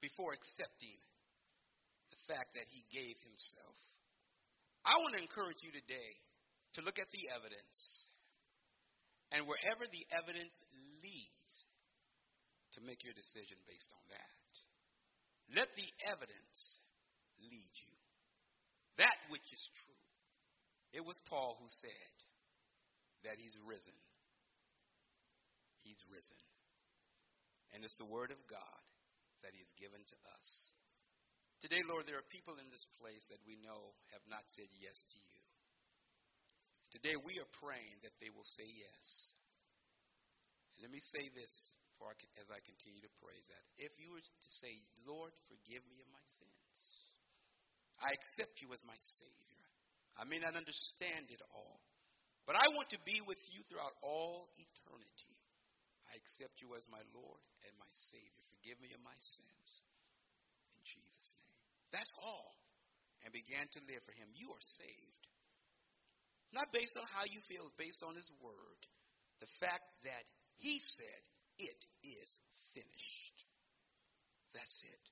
before 0.00 0.32
accepting 0.32 0.98
the 2.10 2.20
fact 2.26 2.56
that 2.56 2.66
he 2.70 2.82
gave 2.88 3.16
himself? 3.22 3.78
I 4.86 4.98
want 5.02 5.18
to 5.18 5.22
encourage 5.22 5.60
you 5.60 5.74
today 5.74 6.10
to 6.78 6.86
look 6.86 6.98
at 6.98 7.10
the 7.10 7.24
evidence. 7.34 7.80
And 9.34 9.44
wherever 9.50 9.84
the 9.90 10.04
evidence 10.14 10.54
leads, 11.02 11.52
to 12.76 12.84
make 12.84 13.00
your 13.00 13.16
decision 13.16 13.56
based 13.64 13.88
on 13.88 14.04
that. 14.12 14.52
Let 15.56 15.72
the 15.72 15.88
evidence 16.12 16.60
lead 17.40 17.72
you 17.72 17.96
that 18.96 19.16
which 19.28 19.44
is 19.52 19.64
true. 19.84 20.02
It 20.96 21.04
was 21.04 21.16
Paul 21.28 21.60
who 21.60 21.68
said 21.68 22.14
that 23.28 23.36
he's 23.36 23.52
risen. 23.68 23.96
He's 25.86 26.02
risen. 26.10 26.42
And 27.70 27.86
it's 27.86 27.94
the 28.02 28.10
word 28.10 28.34
of 28.34 28.42
God 28.50 28.84
that 29.46 29.54
he's 29.54 29.70
given 29.78 30.02
to 30.02 30.18
us. 30.34 30.46
Today, 31.62 31.80
Lord, 31.86 32.10
there 32.10 32.18
are 32.18 32.34
people 32.34 32.58
in 32.58 32.66
this 32.68 32.84
place 32.98 33.22
that 33.30 33.40
we 33.46 33.54
know 33.62 33.94
have 34.10 34.26
not 34.26 34.42
said 34.58 34.66
yes 34.82 34.98
to 34.98 35.18
you. 35.18 35.42
Today, 36.90 37.16
we 37.22 37.38
are 37.38 37.58
praying 37.62 38.02
that 38.02 38.18
they 38.18 38.34
will 38.34 38.46
say 38.58 38.66
yes. 38.66 39.04
And 40.74 40.84
let 40.84 40.92
me 40.92 41.00
say 41.00 41.30
this 41.32 41.52
as 42.36 42.48
I 42.52 42.60
continue 42.60 43.00
to 43.00 43.12
praise 43.24 43.46
that. 43.48 43.64
If 43.80 43.92
you 43.96 44.12
were 44.12 44.20
to 44.20 44.36
say, 44.60 44.72
Lord, 45.08 45.32
forgive 45.48 45.80
me 45.88 45.96
of 46.04 46.08
my 46.12 46.26
sins, 46.36 46.76
I 47.96 48.12
accept 48.12 48.60
you 48.60 48.68
as 48.76 48.84
my 48.84 48.98
Savior. 49.16 49.64
I 50.20 50.28
may 50.28 50.36
not 50.36 50.52
understand 50.52 51.32
it 51.32 51.40
all, 51.52 51.80
but 52.44 52.56
I 52.56 52.68
want 52.76 52.92
to 52.92 53.00
be 53.08 53.16
with 53.24 53.40
you 53.48 53.64
throughout 53.64 53.96
all 54.04 54.52
eternity. 54.60 55.35
I 56.16 56.24
accept 56.24 56.64
you 56.64 56.72
as 56.72 56.88
my 56.88 57.04
Lord 57.12 57.44
and 57.68 57.76
my 57.76 57.92
Savior. 58.08 58.44
Forgive 58.56 58.80
me 58.80 58.88
of 58.96 59.04
my 59.04 59.12
sins. 59.20 59.68
In 60.72 60.80
Jesus' 60.80 61.36
name. 61.36 61.52
That's 61.92 62.16
all. 62.24 62.56
And 63.20 63.36
began 63.36 63.68
to 63.76 63.84
live 63.84 64.00
for 64.08 64.16
Him. 64.16 64.32
You 64.32 64.48
are 64.48 64.66
saved. 64.80 65.24
Not 66.56 66.72
based 66.72 66.96
on 66.96 67.04
how 67.12 67.28
you 67.28 67.44
feel, 67.44 67.68
it's 67.68 67.76
based 67.76 68.00
on 68.00 68.16
His 68.16 68.32
Word. 68.40 68.80
The 69.44 69.52
fact 69.60 69.84
that 70.08 70.24
He 70.56 70.80
said, 70.80 71.20
It 71.60 71.80
is 72.00 72.30
finished. 72.72 73.36
That's 74.56 74.78
it. 74.88 75.04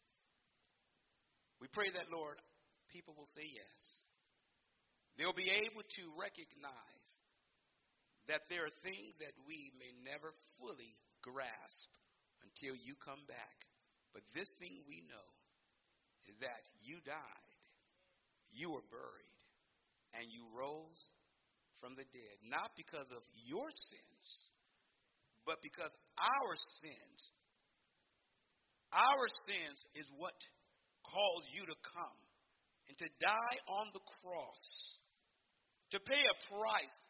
We 1.61 1.69
pray 1.69 1.93
that, 2.01 2.09
Lord, 2.09 2.41
people 2.89 3.13
will 3.13 3.29
say 3.37 3.45
yes. 3.45 3.81
They'll 5.21 5.37
be 5.37 5.53
able 5.53 5.85
to 5.85 6.05
recognize 6.17 7.09
that 8.29 8.49
there 8.49 8.65
are 8.65 8.83
things 8.85 9.13
that 9.21 9.37
we 9.45 9.73
may 9.77 9.93
never 10.01 10.33
fully 10.57 10.97
grasp 11.21 11.91
until 12.41 12.77
you 12.77 12.97
come 13.05 13.21
back. 13.29 13.59
But 14.17 14.25
this 14.33 14.49
thing 14.57 14.81
we 14.89 15.05
know 15.05 15.29
is 16.31 16.37
that 16.41 16.63
you 16.87 17.03
died, 17.05 17.53
you 18.55 18.73
were 18.73 18.87
buried, 18.89 19.35
and 20.17 20.25
you 20.31 20.47
rose 20.55 21.01
from 21.83 21.99
the 21.99 22.07
dead, 22.15 22.37
not 22.49 22.73
because 22.79 23.11
of 23.13 23.23
your 23.45 23.69
sins, 23.69 24.27
but 25.45 25.61
because 25.61 25.91
our 26.17 26.53
sins, 26.81 27.21
our 28.95 29.27
sins 29.45 29.79
is 29.99 30.09
what 30.17 30.39
caused 31.05 31.49
you 31.53 31.67
to 31.67 31.77
come 31.83 32.21
and 32.89 32.97
to 32.97 33.09
die 33.21 33.59
on 33.69 33.93
the 33.93 34.05
cross, 34.23 34.63
to 35.93 35.99
pay 36.01 36.23
a 36.25 36.37
price 36.49 37.01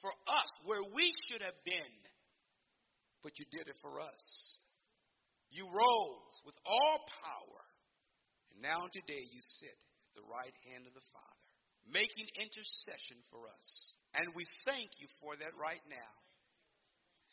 for 0.00 0.12
us 0.28 0.48
where 0.64 0.84
we 0.94 1.08
should 1.26 1.42
have 1.42 1.56
been. 1.64 1.96
But 3.22 3.38
you 3.38 3.46
did 3.50 3.66
it 3.66 3.78
for 3.82 3.98
us. 3.98 4.24
You 5.50 5.66
rose 5.66 6.36
with 6.44 6.58
all 6.66 6.98
power, 7.22 7.62
and 8.52 8.62
now 8.62 8.82
today 8.90 9.22
you 9.22 9.40
sit 9.62 9.78
at 9.78 10.12
the 10.18 10.26
right 10.26 10.54
hand 10.70 10.86
of 10.86 10.94
the 10.94 11.06
Father, 11.14 11.46
making 11.86 12.26
intercession 12.38 13.18
for 13.30 13.46
us. 13.46 13.68
And 14.18 14.30
we 14.34 14.46
thank 14.66 14.90
you 14.98 15.06
for 15.22 15.38
that 15.38 15.54
right 15.54 15.82
now. 15.86 16.14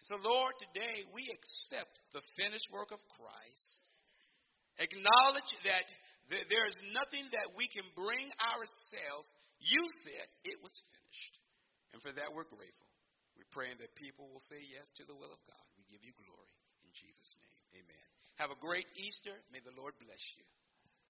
So, 0.05 0.19
Lord, 0.19 0.51
today 0.59 1.07
we 1.15 1.25
accept 1.31 1.95
the 2.11 2.21
finished 2.35 2.67
work 2.69 2.91
of 2.91 2.99
Christ, 3.15 3.81
acknowledge 4.77 5.51
that 5.63 5.87
there 6.29 6.67
is 6.67 6.77
nothing 6.91 7.23
that 7.33 7.55
we 7.55 7.65
can 7.71 7.87
bring 7.95 8.27
ourselves. 8.51 9.27
You 9.63 9.81
said 10.03 10.27
it 10.43 10.59
was 10.59 10.73
finished. 10.75 11.02
And 11.93 12.01
for 12.01 12.11
that, 12.11 12.33
we're 12.33 12.49
grateful. 12.49 12.89
We're 13.37 13.49
praying 13.53 13.77
that 13.81 13.93
people 13.97 14.29
will 14.29 14.43
say 14.49 14.61
yes 14.61 14.89
to 14.97 15.05
the 15.05 15.13
will 15.13 15.29
of 15.29 15.41
God. 15.45 15.65
We 15.77 15.85
give 15.89 16.01
you 16.01 16.13
glory. 16.17 16.53
In 16.85 16.91
Jesus' 16.93 17.33
name, 17.37 17.85
amen. 17.85 18.07
Have 18.41 18.49
a 18.49 18.59
great 18.59 18.89
Easter. 18.97 19.33
May 19.53 19.61
the 19.61 19.73
Lord 19.77 19.93
bless 20.01 20.21
you. 20.37 20.45